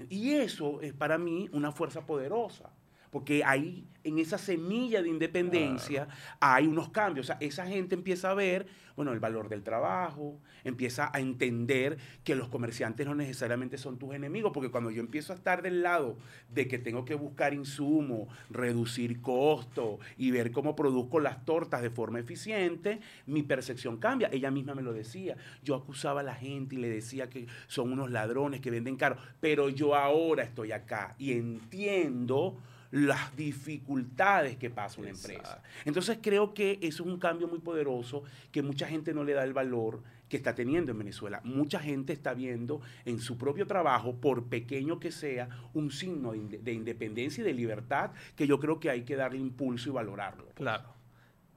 Y 0.08 0.30
eso 0.30 0.80
es 0.80 0.94
para 0.94 1.18
mí 1.18 1.50
una 1.52 1.72
fuerza 1.72 2.06
poderosa 2.06 2.72
porque 3.10 3.42
ahí 3.44 3.86
en 4.04 4.18
esa 4.18 4.38
semilla 4.38 5.02
de 5.02 5.08
independencia 5.08 6.08
hay 6.40 6.66
unos 6.66 6.90
cambios. 6.90 7.26
O 7.26 7.28
sea, 7.28 7.36
esa 7.40 7.66
gente 7.66 7.94
empieza 7.94 8.30
a 8.30 8.34
ver, 8.34 8.66
bueno, 8.96 9.12
el 9.12 9.20
valor 9.20 9.48
del 9.48 9.62
trabajo, 9.62 10.40
empieza 10.64 11.10
a 11.12 11.20
entender 11.20 11.98
que 12.24 12.34
los 12.34 12.48
comerciantes 12.48 13.06
no 13.06 13.14
necesariamente 13.14 13.78
son 13.78 13.98
tus 13.98 14.14
enemigos, 14.14 14.52
porque 14.52 14.70
cuando 14.70 14.90
yo 14.90 15.00
empiezo 15.00 15.32
a 15.32 15.36
estar 15.36 15.62
del 15.62 15.82
lado 15.82 16.16
de 16.50 16.68
que 16.68 16.78
tengo 16.78 17.04
que 17.04 17.14
buscar 17.14 17.54
insumos, 17.54 18.28
reducir 18.48 19.20
costos 19.20 19.98
y 20.16 20.30
ver 20.30 20.50
cómo 20.50 20.76
produzco 20.76 21.20
las 21.20 21.44
tortas 21.44 21.82
de 21.82 21.90
forma 21.90 22.20
eficiente, 22.20 23.00
mi 23.26 23.42
percepción 23.42 23.98
cambia. 23.98 24.28
Ella 24.32 24.50
misma 24.50 24.74
me 24.74 24.82
lo 24.82 24.92
decía. 24.92 25.36
Yo 25.62 25.74
acusaba 25.74 26.20
a 26.20 26.24
la 26.24 26.34
gente 26.34 26.76
y 26.76 26.78
le 26.78 26.88
decía 26.88 27.28
que 27.28 27.46
son 27.66 27.92
unos 27.92 28.10
ladrones 28.10 28.60
que 28.60 28.70
venden 28.70 28.96
caro, 28.96 29.16
pero 29.40 29.68
yo 29.68 29.94
ahora 29.94 30.42
estoy 30.42 30.72
acá 30.72 31.14
y 31.18 31.32
entiendo 31.32 32.58
las 32.90 33.36
dificultades 33.36 34.56
que 34.56 34.70
pasa 34.70 35.00
una 35.00 35.10
empresa. 35.10 35.62
Entonces 35.84 36.18
creo 36.20 36.54
que 36.54 36.78
eso 36.82 37.04
es 37.04 37.08
un 37.08 37.18
cambio 37.18 37.48
muy 37.48 37.60
poderoso 37.60 38.24
que 38.50 38.62
mucha 38.62 38.86
gente 38.86 39.14
no 39.14 39.24
le 39.24 39.32
da 39.32 39.44
el 39.44 39.52
valor 39.52 40.02
que 40.28 40.36
está 40.36 40.54
teniendo 40.54 40.92
en 40.92 40.98
Venezuela. 40.98 41.40
Mucha 41.44 41.80
gente 41.80 42.12
está 42.12 42.34
viendo 42.34 42.80
en 43.04 43.20
su 43.20 43.36
propio 43.36 43.66
trabajo, 43.66 44.16
por 44.16 44.44
pequeño 44.44 45.00
que 45.00 45.10
sea, 45.10 45.48
un 45.74 45.90
signo 45.90 46.32
de, 46.32 46.72
independencia 46.72 47.42
y 47.42 47.44
de 47.44 47.52
libertad 47.52 48.12
que 48.36 48.46
yo 48.46 48.58
creo 48.60 48.78
que 48.80 48.90
hay 48.90 49.02
que 49.02 49.16
darle 49.16 49.38
impulso 49.38 49.90
y 49.90 49.92
valorarlo. 49.92 50.46
Claro. 50.54 51.00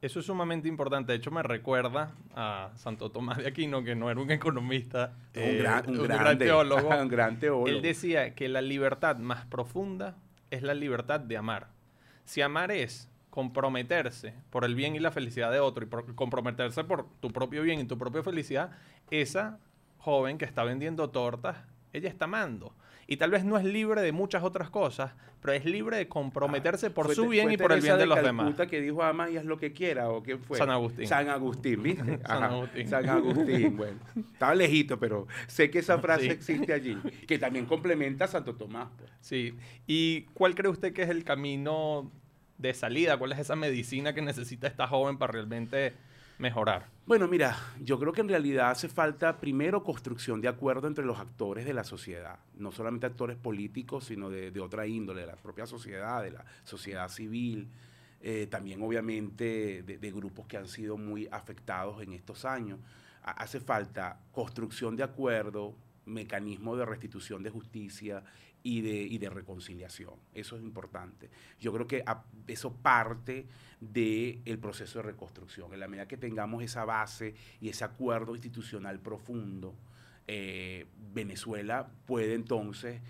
Eso 0.02 0.19
es 0.19 0.26
sumamente 0.26 0.67
importante. 0.67 1.13
De 1.13 1.17
hecho, 1.17 1.32
me 1.32 1.43
recuerda 1.43 2.13
a 2.36 2.72
Santo 2.76 3.10
Tomás 3.10 3.38
de 3.38 3.48
Aquino, 3.48 3.84
que 3.86 3.96
no 3.96 4.12
era 4.12 4.19
un 4.19 4.32
economista, 4.32 5.13
un, 5.34 5.58
gran, 5.60 5.89
un, 5.89 6.04
gran 6.04 6.38
teólogo. 6.38 6.89
un 7.02 7.08
gran 7.08 7.39
teólogo. 7.39 7.67
Él 7.69 7.82
decía 7.82 8.36
que 8.36 8.50
la 8.50 8.62
libertad 8.62 9.17
más 9.17 9.46
profunda 9.46 10.17
es 10.54 10.62
la 10.62 10.74
libertad 10.74 11.20
de 11.20 11.36
amar. 11.36 11.68
Si 12.26 12.42
amar 12.42 12.72
es 12.72 13.10
comprometerse 13.30 14.36
por 14.52 14.63
el 14.63 14.76
bien 14.76 14.96
y 14.96 15.00
la 15.00 15.12
felicidad 15.12 15.52
de 15.52 15.60
otro 15.60 15.86
y 15.86 16.13
comprometerse 16.13 16.84
por 16.84 17.10
tu 17.20 17.32
propio 17.32 17.63
bien 17.63 17.80
y 17.80 17.86
tu 17.86 17.98
propia 17.98 18.22
felicidad, 18.22 18.72
esa 19.10 19.58
joven 19.98 20.38
que 20.38 20.46
está 20.46 20.63
vendiendo 20.63 21.10
tortas, 21.10 21.58
ella 21.92 22.10
está 22.10 22.26
amando 22.26 22.76
y 23.13 23.17
tal 23.17 23.30
vez 23.30 23.45
no 23.45 23.60
es 23.60 23.63
libre 23.63 24.02
de 24.02 24.12
muchas 24.12 24.41
otras 24.41 24.71
cosas, 24.71 25.12
pero 25.39 25.54
es 25.54 25.65
libre 25.65 25.97
de 25.97 26.08
comprometerse 26.08 26.89
por 26.89 27.13
su 27.13 27.28
bien 27.28 27.52
y 27.52 27.58
por 27.58 27.71
el 27.71 27.80
bien 27.80 27.99
de, 27.99 28.08
los 28.08 28.23
demás. 28.23 28.56
que 28.67 28.82
dijo 28.82 29.04
ama 29.04 29.30
y 29.30 29.38
haz 29.38 29.45
lo 29.45 29.60
que 29.60 29.71
quiera 29.71 30.10
o 30.10 30.23
qué 30.23 30.38
fue? 30.38 30.58
San 30.58 30.71
Agustín. 30.71 31.06
San 31.06 31.30
Agustín, 31.30 31.84
¿viste? 31.84 32.19
San 32.26 32.41
Agustín. 32.41 32.88
San 32.88 33.08
Agustín, 33.08 33.78
bueno. 33.78 33.99
Estaba 34.34 34.56
lejito, 34.56 34.99
pero 34.99 35.28
sé 35.45 35.69
que 35.69 35.78
esa 35.78 35.99
frase 35.99 36.32
existe 36.32 36.73
allí, 36.73 36.97
que 37.28 37.38
también 37.38 37.67
complementa 37.67 38.26
a 38.26 38.28
Santo 38.28 38.56
Tomás. 38.56 38.88
Pues. 38.97 39.12
Sí. 39.21 39.56
¿Y 39.86 40.23
cuál 40.34 40.56
cree 40.56 40.71
usted 40.71 40.91
que 40.91 41.04
es 41.04 41.10
el 41.10 41.23
camino 41.23 42.12
de 42.58 42.73
salida? 42.73 43.17
¿Cuál 43.17 43.34
es 43.34 43.38
esa 43.38 43.56
medicina 43.56 44.15
que 44.15 44.23
necesita 44.23 44.65
esta 44.65 44.88
joven 44.88 45.19
para 45.19 45.34
realmente 45.34 45.93
mejorar? 46.38 46.88
Bueno, 47.06 47.28
mira, 47.28 47.58
yo 47.82 48.00
creo 48.00 48.13
que 48.13 48.22
en 48.22 48.30
realidad 48.30 48.72
hace 48.72 48.88
falta 48.88 49.39
primero 49.39 49.84
construcción 49.84 50.39
de 50.39 50.48
acuerdo 50.48 50.88
entre 50.88 51.04
los 51.04 51.19
actores 51.19 51.65
de 51.65 51.74
la 51.74 51.84
sociedad, 51.84 52.39
no 52.56 52.72
solamente 52.72 53.06
actores 53.06 53.36
políticos, 53.36 54.06
sino 54.06 54.30
de, 54.30 54.58
otra 54.62 54.88
índole, 54.88 55.22
de 55.22 55.28
la 55.28 55.36
propia 55.36 55.65
sociedad, 55.65 56.24
de 56.24 56.32
la 56.32 56.46
sociedad 56.63 57.10
civil, 57.10 57.69
eh, 58.22 58.48
también 58.50 58.82
obviamente 58.82 59.84
de, 59.84 60.12
grupos 60.12 60.48
que 60.48 60.56
han 60.56 60.67
sido 60.67 60.96
muy 60.98 61.28
afectados 61.30 62.02
en 62.02 62.13
estos 62.13 62.46
años. 62.46 62.80
hace 63.22 63.60
falta 63.60 64.19
construcción 64.32 64.96
de 64.96 65.04
acuerdo, 65.04 65.76
mecanismo 66.06 66.76
de 66.76 66.86
restitución 66.86 67.43
de 67.43 67.50
justicia 67.50 68.24
y 68.63 68.82
de, 68.82 68.93
y 68.93 69.17
de 69.17 69.30
reconciliación. 69.30 70.15
Eso 70.34 70.56
es 70.56 70.63
importante. 70.63 71.30
Yo 71.60 71.73
creo 71.73 71.86
que 71.86 72.04
eso 72.47 72.73
parte 72.73 73.45
del 73.80 74.58
proceso 74.60 74.99
de 74.99 75.04
reconstrucción. 75.04 75.73
En 75.73 75.80
la 75.80 75.88
medida 75.88 76.08
que 76.08 76.17
tengamos 76.17 76.63
esa 76.63 76.86
base 76.86 77.36
y 77.60 77.69
ese 77.69 77.84
acuerdo 77.84 78.34
institucional 78.34 78.99
profundo, 78.99 79.76
eh, 80.26 80.86
Venezuela 81.13 81.91
puede 82.06 82.34
entonces, 82.34 83.02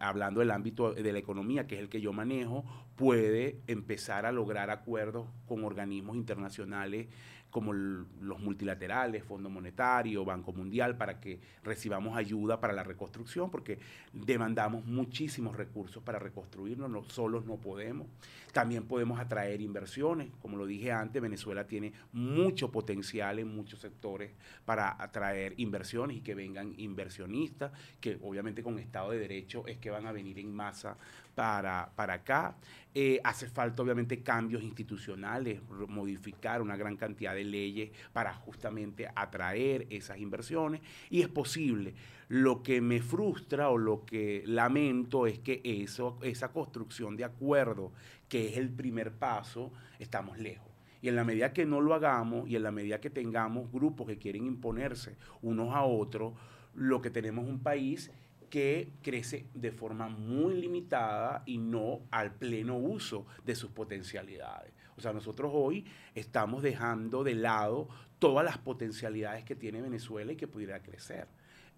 hablando 0.00 0.40
del 0.40 0.50
ámbito 0.50 0.92
de 0.92 1.12
la 1.12 1.18
economía, 1.18 1.68
que 1.68 1.76
es 1.76 1.80
el 1.80 1.88
que 1.88 2.00
yo 2.00 2.12
manejo, 2.12 2.64
puede 2.96 3.60
empezar 3.68 4.26
a 4.26 4.32
lograr 4.32 4.70
acuerdos 4.70 5.28
con 5.46 5.64
organismos 5.64 6.16
internacionales 6.16 7.06
como 7.50 7.72
los 7.72 8.40
multilaterales, 8.40 9.24
Fondo 9.24 9.48
Monetario, 9.48 10.24
Banco 10.24 10.52
Mundial, 10.52 10.96
para 10.96 11.18
que 11.18 11.40
recibamos 11.64 12.16
ayuda 12.16 12.60
para 12.60 12.72
la 12.72 12.82
reconstrucción, 12.82 13.50
porque 13.50 13.78
demandamos 14.12 14.84
muchísimos 14.84 15.56
recursos 15.56 16.02
para 16.02 16.18
reconstruirnos, 16.18 16.90
no, 16.90 17.02
solos 17.04 17.46
no 17.46 17.56
podemos. 17.56 18.06
También 18.52 18.84
podemos 18.84 19.18
atraer 19.18 19.60
inversiones, 19.60 20.30
como 20.40 20.56
lo 20.56 20.66
dije 20.66 20.92
antes, 20.92 21.22
Venezuela 21.22 21.66
tiene 21.66 21.92
mucho 22.12 22.70
potencial 22.70 23.38
en 23.38 23.54
muchos 23.54 23.80
sectores 23.80 24.32
para 24.64 25.00
atraer 25.02 25.54
inversiones 25.58 26.18
y 26.18 26.20
que 26.20 26.34
vengan 26.34 26.74
inversionistas, 26.76 27.72
que 28.00 28.18
obviamente 28.22 28.62
con 28.62 28.78
Estado 28.78 29.10
de 29.10 29.18
Derecho 29.18 29.66
es 29.66 29.78
que 29.78 29.90
van 29.90 30.06
a 30.06 30.12
venir 30.12 30.38
en 30.38 30.54
masa 30.54 30.96
para, 31.34 31.90
para 31.94 32.14
acá. 32.14 32.56
Eh, 33.00 33.20
hace 33.22 33.46
falta 33.46 33.80
obviamente 33.80 34.24
cambios 34.24 34.60
institucionales, 34.60 35.60
modificar 35.86 36.60
una 36.60 36.76
gran 36.76 36.96
cantidad 36.96 37.32
de 37.32 37.44
leyes 37.44 37.92
para 38.12 38.34
justamente 38.34 39.08
atraer 39.14 39.86
esas 39.88 40.18
inversiones 40.18 40.80
y 41.08 41.20
es 41.20 41.28
posible. 41.28 41.94
Lo 42.26 42.60
que 42.60 42.80
me 42.80 43.00
frustra 43.00 43.68
o 43.68 43.78
lo 43.78 44.04
que 44.04 44.42
lamento 44.46 45.28
es 45.28 45.38
que 45.38 45.60
eso, 45.62 46.18
esa 46.22 46.50
construcción 46.50 47.16
de 47.16 47.22
acuerdo, 47.22 47.92
que 48.28 48.48
es 48.48 48.56
el 48.56 48.68
primer 48.68 49.12
paso, 49.12 49.70
estamos 50.00 50.36
lejos. 50.36 50.66
Y 51.00 51.06
en 51.06 51.14
la 51.14 51.22
medida 51.22 51.52
que 51.52 51.66
no 51.66 51.80
lo 51.80 51.94
hagamos 51.94 52.48
y 52.48 52.56
en 52.56 52.64
la 52.64 52.72
medida 52.72 53.00
que 53.00 53.10
tengamos 53.10 53.70
grupos 53.70 54.08
que 54.08 54.18
quieren 54.18 54.44
imponerse 54.44 55.14
unos 55.40 55.72
a 55.72 55.84
otros, 55.84 56.32
lo 56.74 57.00
que 57.00 57.10
tenemos 57.10 57.44
es 57.44 57.50
un 57.52 57.60
país 57.60 58.10
que 58.48 58.90
crece 59.02 59.46
de 59.54 59.72
forma 59.72 60.08
muy 60.08 60.54
limitada 60.54 61.42
y 61.46 61.58
no 61.58 62.00
al 62.10 62.34
pleno 62.34 62.76
uso 62.76 63.26
de 63.44 63.54
sus 63.54 63.70
potencialidades. 63.70 64.72
O 64.96 65.00
sea, 65.00 65.12
nosotros 65.12 65.52
hoy 65.54 65.84
estamos 66.14 66.62
dejando 66.62 67.22
de 67.22 67.34
lado 67.34 67.88
todas 68.18 68.44
las 68.44 68.58
potencialidades 68.58 69.44
que 69.44 69.54
tiene 69.54 69.80
Venezuela 69.80 70.32
y 70.32 70.36
que 70.36 70.48
pudiera 70.48 70.82
crecer. 70.82 71.28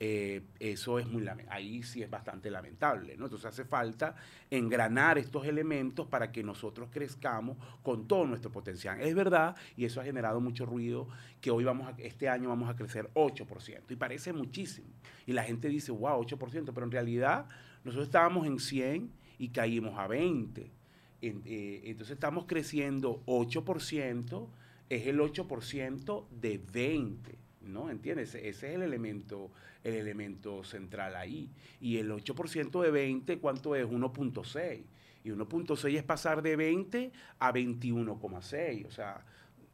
Eh, 0.03 0.43
eso 0.59 0.99
es 0.99 1.07
muy 1.07 1.27
ahí 1.51 1.83
sí 1.83 2.03
es 2.03 2.09
bastante 2.09 2.51
lamentable, 2.51 3.17
¿no? 3.19 3.27
Entonces 3.27 3.45
hace 3.47 3.65
falta 3.67 4.17
engranar 4.51 5.19
estos 5.19 5.47
elementos 5.47 6.07
para 6.07 6.33
que 6.33 6.43
nosotros 6.43 6.89
crezcamos 6.91 7.59
con 7.83 8.09
todo 8.09 8.25
nuestro 8.25 8.51
potencial. 8.51 8.99
Es 9.01 9.15
verdad, 9.15 9.55
y 9.77 9.85
eso 9.85 10.01
ha 10.01 10.05
generado 10.05 10.41
mucho 10.41 10.65
ruido, 10.65 11.07
que 11.43 11.51
hoy 11.51 11.65
vamos 11.65 11.87
a, 11.87 11.95
este 11.99 12.31
año 12.31 12.49
vamos 12.49 12.71
a 12.71 12.77
crecer 12.77 13.11
8%, 13.13 13.83
y 13.91 13.97
parece 13.97 14.33
muchísimo. 14.33 14.89
Y 15.27 15.35
la 15.35 15.45
gente 15.45 15.69
dice, 15.69 15.93
wow, 15.93 16.25
8%, 16.25 16.73
pero 16.73 16.87
en 16.87 16.91
realidad 16.91 17.47
nosotros 17.85 18.09
estábamos 18.09 18.47
en 18.47 18.59
100 18.59 19.13
y 19.39 19.51
caímos 19.51 19.99
a 19.99 20.07
20 20.07 20.81
eh, 21.23 21.83
entonces 21.85 22.15
estamos 22.15 22.47
creciendo 22.47 23.23
8%, 23.27 24.49
es 24.89 25.07
el 25.07 25.19
8% 25.19 26.25
de 26.31 26.61
20, 26.73 27.39
¿no? 27.63 27.91
¿Entiendes? 27.91 28.35
Ese 28.35 28.49
es 28.49 28.63
el 28.63 28.83
elemento, 28.83 29.51
el 29.85 29.95
elemento 29.95 30.65
central 30.65 31.17
ahí. 31.17 31.51
Y 31.81 31.99
el 31.99 32.11
8% 32.11 32.83
de 32.83 32.91
20, 32.91 33.39
¿cuánto 33.39 33.75
es? 33.75 33.87
1.6. 33.87 34.83
Y 35.23 35.31
1.6 35.31 35.97
es 35.97 36.03
pasar 36.03 36.43
de 36.43 36.57
20 36.57 37.13
a 37.39 37.53
21,6. 37.53 38.87
O 38.87 38.91
sea, 38.91 39.25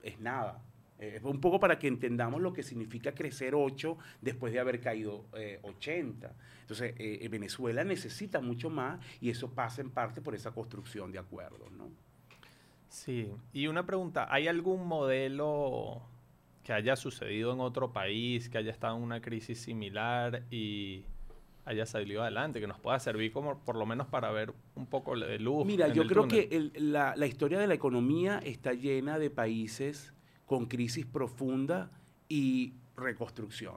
es 0.03 0.19
nada. 0.21 0.63
Es 0.99 1.23
un 1.23 1.41
poco 1.41 1.61
para 1.61 1.79
que 1.79 1.89
entendamos 1.89 2.41
lo 2.41 2.55
que 2.55 2.63
significa 2.63 3.13
crecer 3.13 3.55
8 3.55 3.99
después 4.23 4.53
de 4.53 4.61
haber 4.61 4.81
caído 4.81 5.27
80. 5.63 6.35
Entonces, 6.63 6.95
eh, 6.99 7.29
Venezuela 7.31 7.85
necesita 7.85 8.41
mucho 8.41 8.71
más 8.71 8.99
y 9.21 9.29
eso 9.29 9.51
pasa 9.51 9.83
en 9.83 9.91
parte 9.91 10.23
por 10.23 10.35
esa 10.35 10.53
construcción 10.53 11.13
de 11.13 11.19
acuerdos, 11.19 11.71
¿no? 11.73 11.91
Sí, 12.89 13.31
y 13.53 13.67
una 13.67 13.85
pregunta, 13.85 14.27
¿hay 14.31 14.49
algún 14.49 14.87
modelo 14.87 16.03
que 16.67 16.73
haya 16.73 16.97
sucedido 16.97 17.53
en 17.53 17.61
otro 17.61 17.93
país, 17.93 18.49
que 18.49 18.59
haya 18.59 18.73
estado 18.73 18.97
en 18.97 19.05
una 19.05 19.21
crisis 19.21 19.61
similar 19.61 20.43
y 20.51 21.05
haya 21.65 21.87
salido 21.87 22.23
adelante, 22.23 22.59
que 22.59 22.67
nos 22.67 22.81
pueda 22.81 22.99
servir 22.99 23.31
como 23.31 23.61
por 23.61 23.77
lo 23.77 23.87
menos 23.87 24.09
para 24.09 24.33
ver 24.33 24.53
un 24.75 24.87
poco 24.87 25.17
de 25.17 25.39
luz? 25.39 25.65
Mira, 25.65 25.87
yo 25.87 26.05
creo 26.09 26.27
que 26.27 26.73
la, 26.75 27.15
la 27.15 27.27
historia 27.29 27.61
de 27.61 27.69
la 27.69 27.75
economía 27.75 28.41
está 28.45 28.73
llena 28.73 29.17
de 29.21 29.31
países 29.31 30.13
con 30.45 30.67
crisis 30.67 31.07
profunda 31.07 31.93
y 32.29 32.75
reconstrucción 32.97 33.77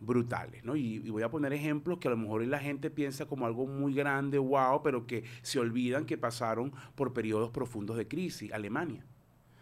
brutales, 0.00 0.64
¿no? 0.64 0.74
Y, 0.74 0.98
voy 1.10 1.22
a 1.22 1.30
poner 1.30 1.52
ejemplos 1.52 1.98
que 1.98 2.08
a 2.08 2.10
lo 2.10 2.16
mejor 2.16 2.44
la 2.46 2.58
gente 2.58 2.90
piensa 2.90 3.26
como 3.26 3.46
algo 3.46 3.64
muy 3.68 3.94
grande, 3.94 4.38
wow, 4.38 4.82
pero 4.82 5.06
que 5.06 5.22
se 5.42 5.60
olvidan 5.60 6.04
que 6.04 6.18
pasaron 6.18 6.72
por 6.96 7.12
periodos 7.12 7.52
profundos 7.52 7.96
de 7.96 8.08
crisis. 8.08 8.52
Alemania. 8.52 9.06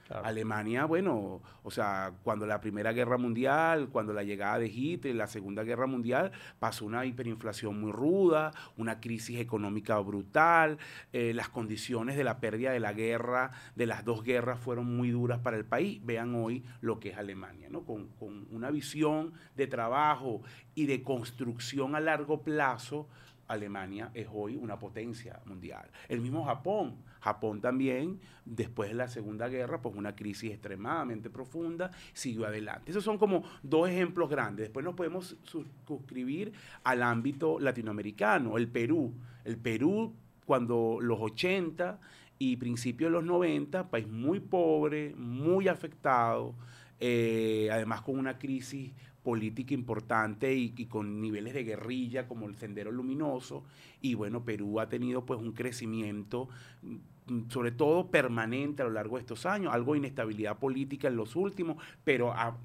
Alemania, 0.09 0.85
bueno, 0.85 1.41
o 1.63 1.71
sea, 1.71 2.13
cuando 2.23 2.47
la 2.47 2.61
Primera 2.61 2.93
Guerra 2.93 3.17
Mundial, 3.17 3.89
cuando 3.89 4.13
la 4.13 4.23
llegada 4.23 4.59
de 4.59 4.67
Hitler, 4.67 5.15
la 5.15 5.27
Segunda 5.27 5.63
Guerra 5.63 5.87
Mundial, 5.87 6.33
pasó 6.59 6.85
una 6.85 7.07
hiperinflación 7.07 7.81
muy 7.81 7.93
ruda, 7.93 8.53
una 8.77 9.01
crisis 9.01 9.41
económica 9.41 9.99
brutal, 9.99 10.79
eh, 11.13 11.33
las 11.35 11.49
condiciones 11.49 12.17
de 12.17 12.25
la 12.25 12.41
pérdida 12.41 12.73
de 12.73 12.81
la 12.81 12.93
guerra, 12.93 13.51
de 13.75 13.87
las 13.87 14.05
dos 14.05 14.23
guerras, 14.23 14.61
fueron 14.61 14.95
muy 14.95 15.11
duras 15.11 15.39
para 15.39 15.57
el 15.57 15.65
país. 15.65 16.05
Vean 16.05 16.35
hoy 16.35 16.65
lo 16.81 17.01
que 17.01 17.11
es 17.11 17.17
Alemania, 17.17 17.69
¿no? 17.71 17.85
Con, 17.85 18.09
con 18.19 18.47
una 18.51 18.71
visión 18.71 19.33
de 19.57 19.67
trabajo 19.67 20.43
y 20.75 20.87
de 20.87 21.03
construcción 21.03 21.95
a 21.95 22.01
largo 22.01 22.43
plazo 22.43 23.09
Alemania 23.49 24.11
es 24.15 24.29
hoy 24.33 24.57
una 24.57 24.79
potencia 24.79 25.41
mundial. 25.45 25.89
El 26.09 26.21
mismo 26.21 26.45
Japón. 26.45 26.97
Japón 27.21 27.61
también, 27.61 28.21
después 28.45 28.91
de 28.91 28.97
la 28.97 29.09
Segunda 29.09 29.49
Guerra, 29.49 29.81
pues 29.81 29.95
una 29.95 30.17
crisis 30.17 30.51
extremadamente 30.51 31.31
profunda, 31.31 31.91
siguió 32.13 32.47
adelante. 32.47 32.91
Esos 32.91 33.05
son 33.05 33.19
como 33.19 33.45
dos 33.63 33.89
ejemplos 33.89 34.29
grandes. 34.29 34.65
Después 34.65 34.85
nos 34.85 34.95
podemos 34.95 35.37
suscribir 35.45 36.53
al 36.83 37.03
ámbito 37.03 37.61
latinoamericano, 37.61 38.57
el 38.57 38.69
Perú. 38.69 39.15
El 39.45 39.57
Perú, 39.57 40.15
cuando 40.47 40.99
los 41.01 41.21
80 41.21 42.01
y 42.39 42.57
principios 42.57 43.11
de 43.11 43.13
los 43.13 43.25
90, 43.25 43.89
país 43.89 44.09
muy 44.09 44.41
pobre, 44.41 45.15
muy 45.17 45.69
afectado, 45.69 46.55
eh, 46.99 47.69
además 47.73 48.03
con 48.03 48.19
una 48.19 48.39
crisis 48.39 48.93
política 49.23 49.75
importante 49.75 50.55
y, 50.55 50.71
con 50.87 51.21
niveles 51.21 51.55
de 51.55 51.65
guerrilla 51.65 52.27
como 52.27 52.47
el 52.47 52.57
Sendero 52.57 52.91
Luminoso. 52.91 53.65
Y 54.01 54.15
bueno, 54.15 54.45
Perú 54.45 54.81
ha 54.81 54.89
tenido 54.89 55.25
pues 55.25 55.41
un 55.41 55.53
crecimiento 55.53 56.49
mm, 56.83 57.49
sobre 57.49 57.71
todo 57.71 58.11
permanente 58.11 58.83
a 58.83 58.85
lo 58.85 58.91
largo 58.91 59.17
de 59.17 59.21
estos 59.21 59.47
años, 59.47 59.73
algo 59.73 59.93
de 59.93 59.99
inestabilidad 59.99 60.59
política 60.59 61.07
en 61.09 61.17
los 61.17 61.37
últimos, 61.37 61.77
pero 62.03 62.33
ha 62.33 62.57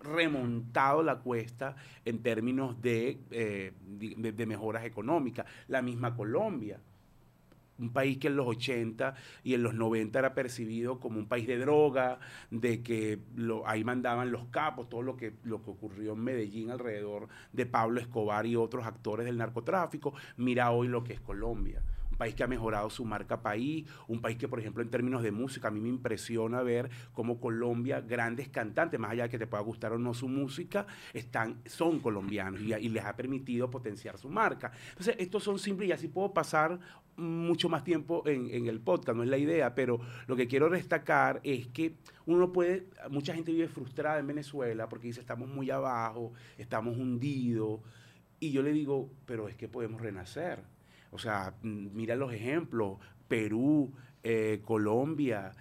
remontado 0.00 1.02
la 1.02 1.20
cuesta 1.20 1.76
en 2.04 2.18
términos 2.18 2.80
de, 2.82 3.18
eh, 3.30 3.72
de 3.80 4.46
mejoras 4.46 4.84
económicas. 4.84 5.46
La 5.68 5.80
misma 5.80 6.14
Colombia 6.14 6.78
un 7.82 7.92
país 7.92 8.18
que 8.18 8.28
en 8.28 8.36
los 8.36 8.46
80 8.46 9.14
y 9.42 9.54
en 9.54 9.62
los 9.62 9.74
90 9.74 10.18
era 10.18 10.34
percibido 10.34 11.00
como 11.00 11.18
un 11.18 11.26
país 11.26 11.46
de 11.46 11.58
droga, 11.58 12.18
de 12.50 12.82
que 12.82 13.18
ahí 13.66 13.84
mandaban 13.84 14.30
los 14.30 14.46
capos, 14.46 14.88
todo 14.88 15.02
lo 15.02 15.16
que, 15.16 15.34
lo 15.44 15.62
que 15.62 15.70
ocurrió 15.70 16.12
en 16.12 16.20
Medellín 16.20 16.70
alrededor 16.70 17.28
de 17.52 17.66
Pablo 17.66 18.00
Escobar 18.00 18.46
y 18.46 18.56
otros 18.56 18.86
actores 18.86 19.26
del 19.26 19.36
narcotráfico. 19.36 20.14
Mira 20.36 20.70
hoy 20.70 20.88
lo 20.88 21.04
que 21.04 21.14
es 21.14 21.20
Colombia 21.20 21.82
un 22.12 22.18
país 22.18 22.34
que 22.34 22.44
ha 22.44 22.46
mejorado 22.46 22.90
su 22.90 23.04
marca 23.04 23.42
país, 23.42 23.86
un 24.06 24.20
país 24.20 24.36
que, 24.36 24.46
por 24.46 24.60
ejemplo, 24.60 24.82
en 24.82 24.90
términos 24.90 25.22
de 25.22 25.32
música, 25.32 25.68
a 25.68 25.70
mí 25.70 25.80
me 25.80 25.88
impresiona 25.88 26.62
ver 26.62 26.90
cómo 27.12 27.40
Colombia, 27.40 28.00
grandes 28.00 28.48
cantantes, 28.50 29.00
más 29.00 29.12
allá 29.12 29.24
de 29.24 29.30
que 29.30 29.38
te 29.38 29.46
pueda 29.46 29.62
gustar 29.62 29.92
o 29.92 29.98
no 29.98 30.12
su 30.12 30.28
música, 30.28 30.86
están, 31.14 31.62
son 31.64 32.00
colombianos 32.00 32.60
y, 32.60 32.74
y 32.74 32.88
les 32.90 33.04
ha 33.04 33.16
permitido 33.16 33.70
potenciar 33.70 34.18
su 34.18 34.28
marca. 34.28 34.72
Entonces, 34.90 35.16
estos 35.18 35.42
son 35.42 35.58
simples 35.58 35.88
y 35.88 35.92
así 35.92 36.08
puedo 36.08 36.32
pasar 36.32 36.78
mucho 37.16 37.68
más 37.68 37.84
tiempo 37.84 38.22
en, 38.26 38.50
en, 38.50 38.66
el 38.66 38.80
podcast, 38.80 39.16
no 39.16 39.22
es 39.22 39.28
la 39.28 39.38
idea, 39.38 39.74
pero 39.74 40.00
lo 40.26 40.36
que 40.36 40.48
quiero 40.48 40.70
destacar 40.70 41.40
es 41.44 41.66
que 41.68 41.96
uno 42.26 42.52
puede, 42.52 42.86
mucha 43.10 43.34
gente 43.34 43.52
vive 43.52 43.68
frustrada 43.68 44.18
en 44.18 44.26
Venezuela 44.26 44.88
porque 44.88 45.08
dice 45.08 45.20
estamos 45.20 45.48
muy 45.48 45.70
abajo, 45.70 46.32
estamos 46.58 46.96
hundidos, 46.96 47.80
y 48.42 48.50
yo 48.50 48.60
le 48.62 48.72
digo, 48.72 49.08
pero 49.24 49.48
es 49.48 49.54
que 49.54 49.68
podemos 49.68 50.00
renacer. 50.00 50.58
O 51.12 51.18
sea, 51.18 51.54
mira 51.62 52.16
los 52.16 52.32
ejemplos, 52.32 52.98
Perú, 53.28 53.92
eh, 54.22 54.60
Colombia, 54.64 55.52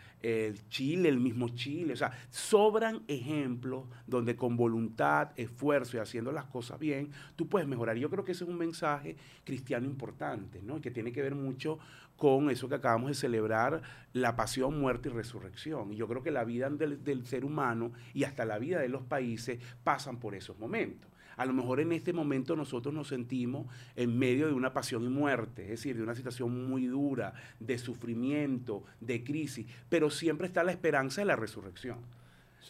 Chile, 0.70 1.10
el 1.10 1.20
mismo 1.20 1.50
Chile. 1.50 1.94
O 1.94 1.96
sea, 1.96 2.12
sobran 2.30 3.02
ejemplos 3.08 3.86
donde 4.06 4.36
con 4.36 4.56
voluntad, 4.56 5.32
esfuerzo 5.36 5.98
y 5.98 6.00
haciendo 6.00 6.32
las 6.32 6.46
cosas 6.46 6.80
bien, 6.80 7.10
tú 7.36 7.48
puedes 7.48 7.68
mejorar. 7.68 7.98
Yo 7.98 8.10
creo 8.10 8.24
que 8.24 8.34
ese 8.34 8.44
es 8.44 8.50
un 8.50 8.58
mensaje 8.58 9.16
cristiano 9.44 9.88
importante, 9.88 10.62
¿no? 10.62 10.80
Que 10.80 10.92
tiene 10.92 11.12
que 11.12 11.24
ver 11.24 11.34
mucho 11.34 11.80
con 12.22 12.52
eso 12.52 12.70
que 12.70 12.76
acabamos 12.76 13.10
de 13.10 13.16
celebrar, 13.16 13.82
la 14.14 14.36
pasión, 14.36 14.80
muerte 14.80 15.10
y 15.10 15.12
resurrección. 15.12 15.92
Y 15.92 15.96
yo 15.96 16.08
creo 16.08 16.22
que 16.22 16.30
la 16.30 16.44
vida 16.44 16.70
del 16.70 17.26
ser 17.26 17.44
humano 17.44 17.94
y 18.14 18.26
hasta 18.26 18.46
la 18.46 18.60
vida 18.60 18.80
de 18.80 18.90
los 18.90 19.02
países 19.02 19.60
pasan 19.84 20.20
por 20.20 20.36
esos 20.36 20.60
momentos. 20.60 21.11
A 21.38 21.46
lo 21.46 21.54
mejor 21.54 21.80
en 21.80 21.92
este 21.92 22.14
momento 22.14 22.56
nosotros 22.56 22.94
nos 22.94 23.08
sentimos 23.08 23.68
en 23.96 24.18
medio 24.18 24.48
de 24.48 24.54
una 24.54 24.74
pasión 24.74 25.04
y 25.04 25.10
muerte, 25.10 25.64
es 25.64 25.70
decir, 25.70 25.98
de 25.98 26.04
una 26.04 26.16
situación 26.16 26.68
muy 26.68 26.86
dura, 26.86 27.34
de 27.60 27.78
sufrimiento, 27.78 28.84
de 29.00 29.24
crisis, 29.24 29.66
pero 29.90 30.10
siempre 30.10 30.48
está 30.48 30.64
la 30.64 30.72
esperanza 30.72 31.22
de 31.22 31.26
la 31.26 31.36
resurrección. 31.36 32.00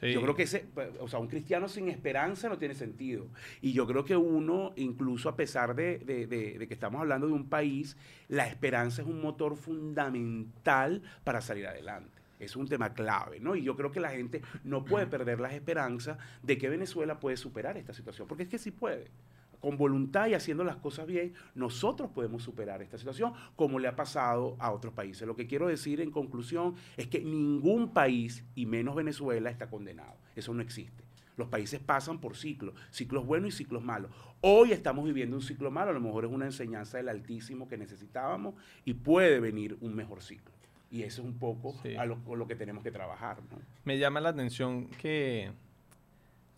Yo 0.01 0.21
creo 0.21 0.35
que 0.35 0.43
ese, 0.43 0.65
o 0.99 1.07
sea, 1.07 1.19
un 1.19 1.27
cristiano 1.27 1.67
sin 1.67 1.87
esperanza 1.87 2.49
no 2.49 2.57
tiene 2.57 2.73
sentido. 2.73 3.27
Y 3.61 3.73
yo 3.73 3.85
creo 3.85 4.03
que 4.03 4.15
uno, 4.15 4.73
incluso 4.75 5.29
a 5.29 5.35
pesar 5.35 5.75
de, 5.75 5.99
de, 5.99 6.67
que 6.67 6.73
estamos 6.73 7.01
hablando 7.01 7.27
de 7.27 7.33
un 7.33 7.47
país, 7.47 7.97
la 8.27 8.47
esperanza 8.47 9.03
es 9.03 9.07
un 9.07 9.21
motor 9.21 9.55
fundamental 9.55 11.03
para 11.23 11.41
salir 11.41 11.67
adelante 11.67 12.20
es 12.41 12.55
un 12.55 12.67
tema 12.67 12.93
clave, 12.93 13.39
¿no? 13.39 13.55
Y 13.55 13.63
yo 13.63 13.75
creo 13.75 13.91
que 13.91 13.99
la 13.99 14.09
gente 14.09 14.41
no 14.63 14.83
puede 14.83 15.07
perder 15.07 15.39
las 15.39 15.53
esperanzas 15.53 16.17
de 16.41 16.57
que 16.57 16.69
Venezuela 16.69 17.19
puede 17.19 17.37
superar 17.37 17.77
esta 17.77 17.93
situación, 17.93 18.27
porque 18.27 18.43
es 18.43 18.49
que 18.49 18.57
sí 18.57 18.71
puede. 18.71 19.11
Con 19.59 19.77
voluntad 19.77 20.27
y 20.27 20.33
haciendo 20.33 20.63
las 20.63 20.77
cosas 20.77 21.05
bien, 21.05 21.33
nosotros 21.53 22.09
podemos 22.09 22.41
superar 22.41 22.81
esta 22.81 22.97
situación 22.97 23.33
como 23.55 23.77
le 23.77 23.87
ha 23.87 23.95
pasado 23.95 24.57
a 24.59 24.71
otros 24.71 24.91
países. 24.93 25.27
Lo 25.27 25.35
que 25.35 25.45
quiero 25.45 25.67
decir 25.67 26.01
en 26.01 26.09
conclusión 26.09 26.73
es 26.97 27.05
que 27.05 27.19
ningún 27.19 27.93
país, 27.93 28.43
y 28.55 28.65
menos 28.65 28.95
Venezuela, 28.95 29.51
está 29.51 29.69
condenado. 29.69 30.15
Eso 30.35 30.51
no 30.55 30.63
existe. 30.63 31.03
Los 31.37 31.47
países 31.47 31.79
pasan 31.79 32.19
por 32.19 32.35
ciclos, 32.35 32.73
ciclos 32.89 33.25
buenos 33.25 33.49
y 33.49 33.57
ciclos 33.57 33.83
malos. 33.83 34.11
Hoy 34.41 34.71
estamos 34.71 35.05
viviendo 35.05 35.35
un 35.35 35.41
ciclo 35.43 35.69
malo, 35.69 35.91
a 35.91 35.93
lo 35.93 36.01
mejor 36.01 36.25
es 36.25 36.31
una 36.31 36.45
enseñanza 36.45 36.97
del 36.97 37.09
Altísimo 37.09 37.67
que 37.67 37.77
necesitábamos 37.77 38.55
y 38.83 38.95
puede 38.95 39.39
venir 39.39 39.77
un 39.81 39.95
mejor 39.95 40.23
ciclo. 40.23 40.60
Y 40.91 41.03
eso 41.03 41.21
es 41.21 41.27
un 41.27 41.39
poco 41.39 41.75
a 41.97 42.05
lo, 42.05 42.17
lo, 42.35 42.47
que 42.47 42.55
tenemos 42.55 42.83
que 42.83 42.91
trabajar. 42.91 43.37
Me 43.85 43.97
llama 43.97 44.19
la 44.19 44.29
atención 44.29 44.87
que 44.87 45.51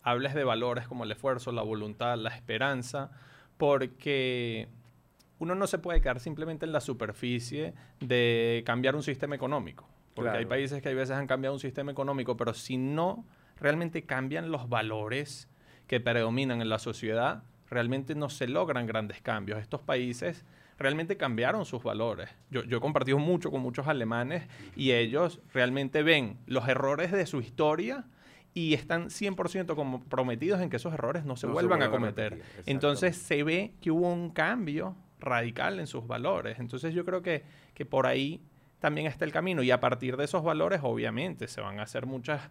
hables 0.02 0.34
de 0.34 0.42
valores 0.42 0.88
como 0.88 1.04
el 1.04 1.12
esfuerzo, 1.12 1.52
la 1.52 1.62
voluntad, 1.62 2.18
la 2.18 2.34
esperanza, 2.34 3.12
porque 3.56 4.68
uno 5.38 5.54
no 5.54 5.66
se 5.66 5.78
puede 5.78 6.00
quedar 6.00 6.20
simplemente 6.20 6.66
en 6.66 6.72
la 6.72 6.80
superficie 6.80 7.74
de 8.00 8.62
cambiar 8.66 8.96
un 8.96 9.02
sistema 9.02 9.34
económico. 9.34 9.88
Porque 10.14 10.36
hay 10.36 10.46
países 10.46 10.80
que 10.80 10.88
a 10.88 10.94
veces 10.94 11.16
han 11.16 11.26
cambiado 11.26 11.54
un 11.54 11.60
sistema 11.60 11.90
económico, 11.90 12.36
pero 12.36 12.54
si 12.54 12.76
no 12.76 13.24
realmente 13.58 14.04
cambian 14.04 14.50
los 14.50 14.68
valores 14.68 15.48
que 15.86 16.00
predominan 16.00 16.60
en 16.60 16.68
la 16.68 16.78
sociedad, 16.78 17.42
realmente 17.70 18.14
no 18.14 18.28
se 18.28 18.46
logran 18.46 18.86
grandes 18.86 19.20
cambios. 19.20 19.60
Estos 19.60 19.80
países 19.80 20.44
realmente 20.78 21.16
cambiaron 21.16 21.64
sus 21.64 21.82
valores. 21.82 22.30
Yo, 22.50 22.62
he 22.62 22.80
compartido 22.80 23.18
mucho 23.18 23.50
con 23.50 23.60
muchos 23.60 23.86
alemanes 23.86 24.44
y 24.76 24.92
ellos 24.92 25.40
realmente 25.52 26.02
ven 26.02 26.38
los 26.46 26.68
errores 26.68 27.12
de 27.12 27.26
su 27.26 27.40
historia 27.40 28.04
y 28.54 28.74
están 28.74 29.08
100% 29.08 29.74
comprometidos 29.74 30.60
en 30.60 30.70
que 30.70 30.76
esos 30.76 30.94
errores 30.94 31.24
no 31.24 31.36
se 31.36 31.46
vuelvan 31.46 31.82
a 31.82 31.90
cometer. 31.90 32.42
Entonces 32.66 33.16
se 33.16 33.42
ve 33.42 33.74
que 33.80 33.90
hubo 33.90 34.12
un 34.12 34.30
cambio 34.30 34.96
radical 35.18 35.80
en 35.80 35.86
sus 35.86 36.06
valores. 36.06 36.58
Entonces 36.58 36.94
yo 36.94 37.04
creo 37.04 37.22
que, 37.22 37.44
que 37.74 37.84
por 37.84 38.06
ahí 38.06 38.40
también 38.78 39.06
está 39.06 39.24
el 39.24 39.32
camino. 39.32 39.62
Y 39.62 39.70
a 39.70 39.80
partir 39.80 40.16
de 40.16 40.24
esos 40.24 40.44
valores, 40.44 40.80
obviamente, 40.82 41.48
se 41.48 41.60
van 41.60 41.80
a 41.80 41.84
hacer 41.84 42.06
muchas, 42.06 42.50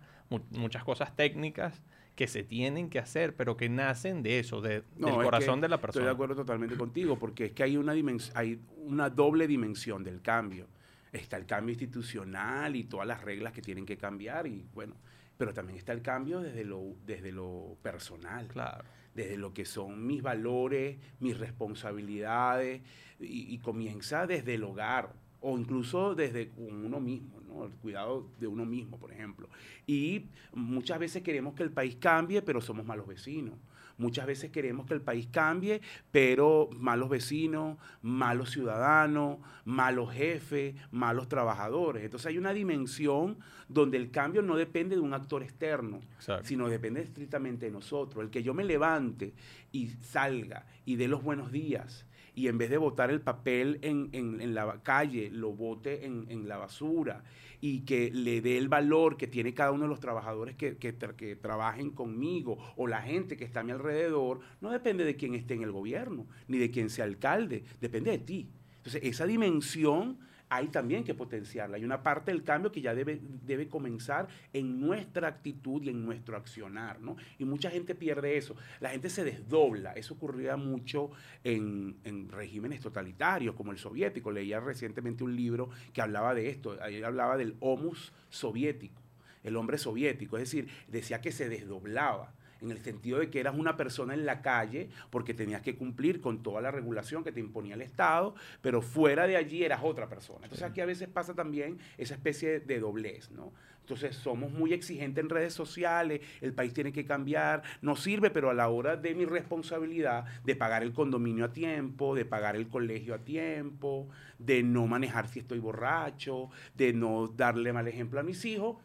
muchas 0.49 0.83
cosas 0.83 1.15
técnicas 1.15 1.81
que 2.15 2.27
se 2.27 2.43
tienen 2.43 2.89
que 2.89 2.99
hacer, 2.99 3.35
pero 3.35 3.57
que 3.57 3.69
nacen 3.69 4.21
de 4.21 4.39
eso, 4.39 4.61
de, 4.61 4.83
del 4.97 5.13
corazón 5.13 5.61
de 5.61 5.67
la 5.67 5.81
persona. 5.81 6.03
Estoy 6.03 6.05
de 6.05 6.11
acuerdo 6.11 6.35
totalmente 6.35 6.75
contigo, 6.75 7.17
porque 7.17 7.45
es 7.45 7.51
que 7.53 7.63
hay 7.63 7.75
una, 7.75 7.93
hay 8.35 8.59
una 8.77 9.09
doble 9.09 9.47
dimensión 9.47 10.03
del 10.03 10.21
cambio. 10.21 10.67
Está 11.11 11.37
el 11.37 11.45
cambio 11.45 11.73
institucional 11.73 12.75
y 12.75 12.83
todas 12.83 13.07
las 13.07 13.21
reglas 13.21 13.53
que 13.53 13.61
tienen 13.61 13.85
que 13.85 13.97
cambiar, 13.97 14.45
y 14.47 14.65
bueno, 14.73 14.95
pero 15.37 15.53
también 15.53 15.77
está 15.77 15.91
el 15.91 16.01
cambio 16.01 16.39
desde 16.39 16.63
lo, 16.63 16.95
desde 17.05 17.31
lo 17.31 17.77
personal. 17.81 18.47
Claro. 18.47 18.83
Desde 19.15 19.37
lo 19.37 19.53
que 19.53 19.65
son 19.65 20.07
mis 20.07 20.23
valores, 20.23 20.97
mis 21.19 21.37
responsabilidades, 21.37 22.81
y, 23.19 23.53
y 23.53 23.57
comienza 23.59 24.25
desde 24.25 24.55
el 24.55 24.63
hogar 24.63 25.13
o 25.43 25.59
incluso 25.59 26.15
desde 26.15 26.51
uno 26.55 27.01
mismo, 27.01 27.41
¿no? 27.41 27.65
el 27.65 27.71
cuidado 27.71 28.25
de 28.39 28.47
uno 28.47 28.65
mismo, 28.65 28.97
por 28.97 29.11
ejemplo. 29.11 29.49
Y 29.85 30.27
muchas 30.53 30.97
veces 30.99 31.21
queremos 31.21 31.53
que 31.53 31.63
el 31.63 31.71
país 31.71 31.97
cambie, 31.99 32.41
pero 32.41 32.61
somos 32.61 32.85
malos 32.85 33.05
vecinos. 33.05 33.55
Muchas 33.97 34.25
veces 34.25 34.51
queremos 34.51 34.85
que 34.87 34.93
el 34.93 35.01
país 35.01 35.27
cambie, 35.29 35.81
pero 36.11 36.69
malos 36.77 37.09
vecinos, 37.09 37.77
malos 38.01 38.51
ciudadanos, 38.51 39.37
malos 39.65 40.13
jefes, 40.13 40.75
malos 40.91 41.27
trabajadores. 41.27 42.05
Entonces 42.05 42.27
hay 42.27 42.37
una 42.37 42.53
dimensión 42.53 43.37
donde 43.67 43.97
el 43.97 44.11
cambio 44.11 44.41
no 44.41 44.55
depende 44.55 44.95
de 44.95 45.01
un 45.01 45.13
actor 45.13 45.43
externo, 45.43 45.99
sino 46.43 46.69
depende 46.69 47.01
estrictamente 47.01 47.65
de 47.65 47.71
nosotros. 47.73 48.23
El 48.23 48.31
que 48.31 48.43
yo 48.43 48.53
me 48.53 48.63
levante 48.63 49.33
y 49.73 49.89
salga 49.89 50.65
y 50.85 50.95
dé 50.95 51.09
los 51.09 51.21
buenos 51.21 51.51
días 51.51 52.05
y 52.35 52.47
en 52.47 52.57
vez 52.57 52.69
de 52.69 52.77
botar 52.77 53.11
el 53.11 53.21
papel 53.21 53.79
en, 53.81 54.09
en, 54.13 54.53
la 54.53 54.81
calle, 54.81 55.29
lo 55.31 55.53
bote 55.53 56.05
en, 56.05 56.25
en, 56.29 56.47
la 56.47 56.57
basura 56.57 57.23
y 57.61 57.81
que 57.81 58.11
le 58.11 58.41
dé 58.41 58.57
el 58.57 58.69
valor 58.69 59.17
que 59.17 59.27
tiene 59.27 59.53
cada 59.53 59.71
uno 59.71 59.83
de 59.83 59.89
los 59.89 59.99
trabajadores 59.99 60.55
que, 60.55 60.77
que, 60.77 60.95
que, 60.95 61.35
trabajen 61.35 61.91
conmigo 61.91 62.57
o 62.75 62.87
la 62.87 63.01
gente 63.01 63.37
que 63.37 63.45
está 63.45 63.59
a 63.59 63.63
mi 63.63 63.71
alrededor, 63.71 64.39
no 64.61 64.71
depende 64.71 65.05
de 65.05 65.15
quién 65.15 65.35
esté 65.35 65.53
en 65.53 65.63
el 65.63 65.71
gobierno, 65.71 66.27
ni 66.47 66.57
de 66.57 66.71
quién 66.71 66.89
sea 66.89 67.05
alcalde, 67.05 67.63
depende 67.79 68.11
de 68.11 68.19
ti. 68.19 68.49
Entonces, 68.77 69.01
esa 69.03 69.25
dimensión 69.25 70.17
hay 70.55 70.67
también 70.67 71.03
que 71.03 71.13
potenciarla. 71.13 71.77
Hay 71.77 71.83
una 71.83 72.03
parte 72.03 72.31
del 72.31 72.43
cambio 72.43 72.71
que 72.71 72.81
ya 72.81 72.93
debe, 72.93 73.19
debe 73.45 73.67
comenzar 73.67 74.27
en 74.53 74.79
nuestra 74.79 75.27
actitud 75.27 75.81
y 75.81 75.89
en 75.89 76.05
nuestro 76.05 76.37
accionar, 76.37 77.01
¿no? 77.01 77.15
Y 77.39 77.45
mucha 77.45 77.71
gente 77.71 77.95
pierde 77.95 78.37
eso. 78.37 78.55
La 78.79 78.89
gente 78.89 79.09
se 79.09 79.23
desdobla. 79.23 79.93
Eso 79.93 80.13
ocurría 80.13 80.55
mucho 80.55 81.09
en, 81.43 81.95
regímenes 82.29 82.81
totalitarios, 82.81 83.55
como 83.55 83.71
el 83.71 83.79
soviético. 83.79 84.31
Leía 84.31 84.59
recientemente 84.59 85.23
un 85.23 85.35
libro 85.35 85.69
que 85.91 86.01
hablaba 86.01 86.35
de 86.35 86.49
esto. 86.49 86.77
Ahí 86.81 87.01
hablaba 87.01 87.35
del 87.37 87.55
homus 87.59 88.13
soviético, 88.29 89.01
el 89.43 89.55
hombre 89.55 89.77
soviético. 89.77 90.37
Es 90.37 90.43
decir, 90.43 90.67
decía 90.87 91.19
que 91.19 91.31
se 91.31 91.49
desdoblaba 91.49 92.33
en 92.63 92.71
el 92.71 92.79
sentido 92.79 93.19
de 93.19 93.29
que 93.29 93.39
eras 93.39 93.55
una 93.57 93.77
persona 93.77 94.13
en 94.13 94.25
la 94.25 94.41
calle 94.41 94.89
porque 95.09 95.33
tenías 95.33 95.61
que 95.61 95.75
cumplir 95.75 96.21
con 96.21 96.41
toda 96.41 96.61
la 96.61 96.71
regulación 96.71 97.23
que 97.23 97.31
te 97.31 97.39
imponía 97.39 97.75
el 97.75 97.81
Estado, 97.81 98.35
pero 98.61 98.81
fuera 98.81 99.27
de 99.27 99.37
allí 99.37 99.63
eras 99.63 99.81
otra 99.83 100.07
persona. 100.07 100.39
Entonces 100.43 100.67
aquí 100.67 100.81
a 100.81 100.85
veces 100.85 101.07
pasa 101.07 101.33
también 101.33 101.77
esa 101.97 102.15
especie 102.15 102.59
de 102.59 102.79
doblez, 102.79 103.31
¿no? 103.31 103.53
Entonces 103.83 104.15
somos 104.15 104.49
muy 104.49 104.71
exigentes 104.71 105.21
en 105.21 105.29
redes 105.29 105.53
sociales, 105.53 106.21
el 106.39 106.53
país 106.53 106.73
tiene 106.73 106.93
que 106.93 107.03
cambiar, 107.03 107.63
no 107.81 107.97
sirve, 107.97 108.29
pero 108.29 108.49
a 108.49 108.53
la 108.53 108.69
hora 108.69 108.95
de 108.95 109.13
mi 109.13 109.25
responsabilidad 109.25 110.23
de 110.45 110.55
pagar 110.55 110.83
el 110.83 110.93
condominio 110.93 111.43
a 111.43 111.51
tiempo, 111.51 112.15
de 112.15 112.23
pagar 112.23 112.55
el 112.55 112.69
colegio 112.69 113.13
a 113.13 113.19
tiempo, 113.19 114.07
de 114.39 114.63
no 114.63 114.87
manejar 114.87 115.27
si 115.27 115.39
estoy 115.39 115.59
borracho, 115.59 116.49
de 116.75 116.93
no 116.93 117.27
darle 117.27 117.73
mal 117.73 117.85
ejemplo 117.89 118.21
a 118.21 118.23
mis 118.23 118.45
hijos, 118.45 118.77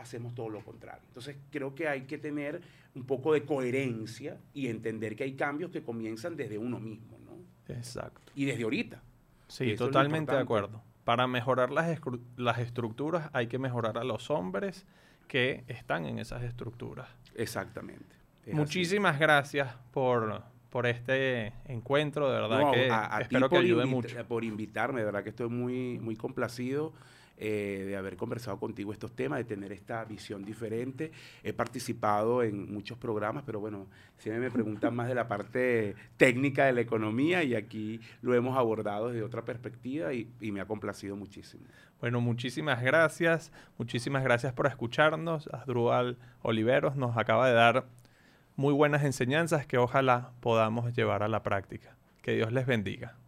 hacemos 0.00 0.34
todo 0.34 0.48
lo 0.48 0.64
contrario. 0.64 1.02
Entonces 1.08 1.36
creo 1.50 1.74
que 1.74 1.88
hay 1.88 2.02
que 2.02 2.18
tener 2.18 2.60
un 2.94 3.04
poco 3.04 3.32
de 3.32 3.44
coherencia 3.44 4.38
y 4.54 4.68
entender 4.68 5.14
que 5.14 5.24
hay 5.24 5.34
cambios 5.34 5.70
que 5.70 5.82
comienzan 5.82 6.36
desde 6.36 6.58
uno 6.58 6.80
mismo, 6.80 7.18
¿no? 7.18 7.74
Exacto. 7.74 8.32
Y 8.34 8.46
desde 8.46 8.64
ahorita. 8.64 9.02
Sí, 9.48 9.74
totalmente 9.76 10.32
de 10.32 10.40
acuerdo. 10.40 10.82
Para 11.04 11.26
mejorar 11.26 11.70
las, 11.70 11.98
las 12.36 12.58
estructuras 12.58 13.30
hay 13.32 13.46
que 13.46 13.58
mejorar 13.58 13.98
a 13.98 14.04
los 14.04 14.30
hombres 14.30 14.86
que 15.28 15.64
están 15.68 16.06
en 16.06 16.18
esas 16.18 16.42
estructuras. 16.42 17.08
Exactamente. 17.34 18.16
Muchísimas 18.52 19.18
gracias 19.18 19.72
por, 19.92 20.42
por 20.70 20.86
este 20.86 21.52
encuentro, 21.66 22.30
de 22.30 22.40
verdad 22.40 22.72
que 22.72 22.90
espero 23.22 23.48
que 23.48 23.58
ayude 23.58 23.86
mucho. 23.86 24.26
Por 24.26 24.44
invitarme, 24.44 25.00
de 25.00 25.06
verdad 25.06 25.22
que 25.22 25.30
estoy 25.30 25.48
muy, 25.48 25.98
muy 26.00 26.16
complacido 26.16 26.92
eh, 27.42 27.84
de 27.86 27.96
haber 27.96 28.18
conversado 28.18 28.58
contigo 28.58 28.92
estos 28.92 29.16
temas, 29.16 29.38
de 29.38 29.44
tener 29.44 29.72
esta 29.72 30.04
visión 30.04 30.44
diferente. 30.44 31.10
He 31.42 31.54
participado 31.54 32.42
en 32.42 32.70
muchos 32.70 32.98
programas, 32.98 33.44
pero 33.46 33.60
bueno, 33.60 33.86
siempre 34.18 34.40
me 34.42 34.50
preguntan 34.50 34.94
más 34.94 35.08
de 35.08 35.14
la 35.14 35.26
parte 35.26 35.94
técnica 36.18 36.66
de 36.66 36.74
la 36.74 36.82
economía 36.82 37.42
y 37.42 37.54
aquí 37.54 37.98
lo 38.20 38.34
hemos 38.34 38.58
abordado 38.58 39.08
desde 39.08 39.22
otra 39.22 39.42
perspectiva 39.42 40.12
y, 40.12 40.28
me 40.50 40.60
ha 40.60 40.66
complacido 40.66 41.16
muchísimo. 41.16 41.64
Bueno, 41.98 42.20
muchísimas 42.20 42.82
gracias. 42.82 43.52
Muchísimas 43.78 44.22
gracias 44.22 44.52
por 44.52 44.66
escucharnos. 44.66 45.48
Asdrúbal 45.48 46.18
Oliveros 46.42 46.96
nos 46.96 47.16
acaba 47.16 47.48
de 47.48 47.54
dar 47.54 47.86
muy 48.54 48.74
buenas 48.74 49.02
enseñanzas 49.02 49.64
que 49.66 49.78
ojalá 49.78 50.32
podamos 50.40 50.92
llevar 50.94 51.22
a 51.22 51.28
la 51.28 51.42
práctica. 51.42 51.96
Que 52.20 52.34
Dios 52.34 52.52
les 52.52 52.66
bendiga. 52.66 53.19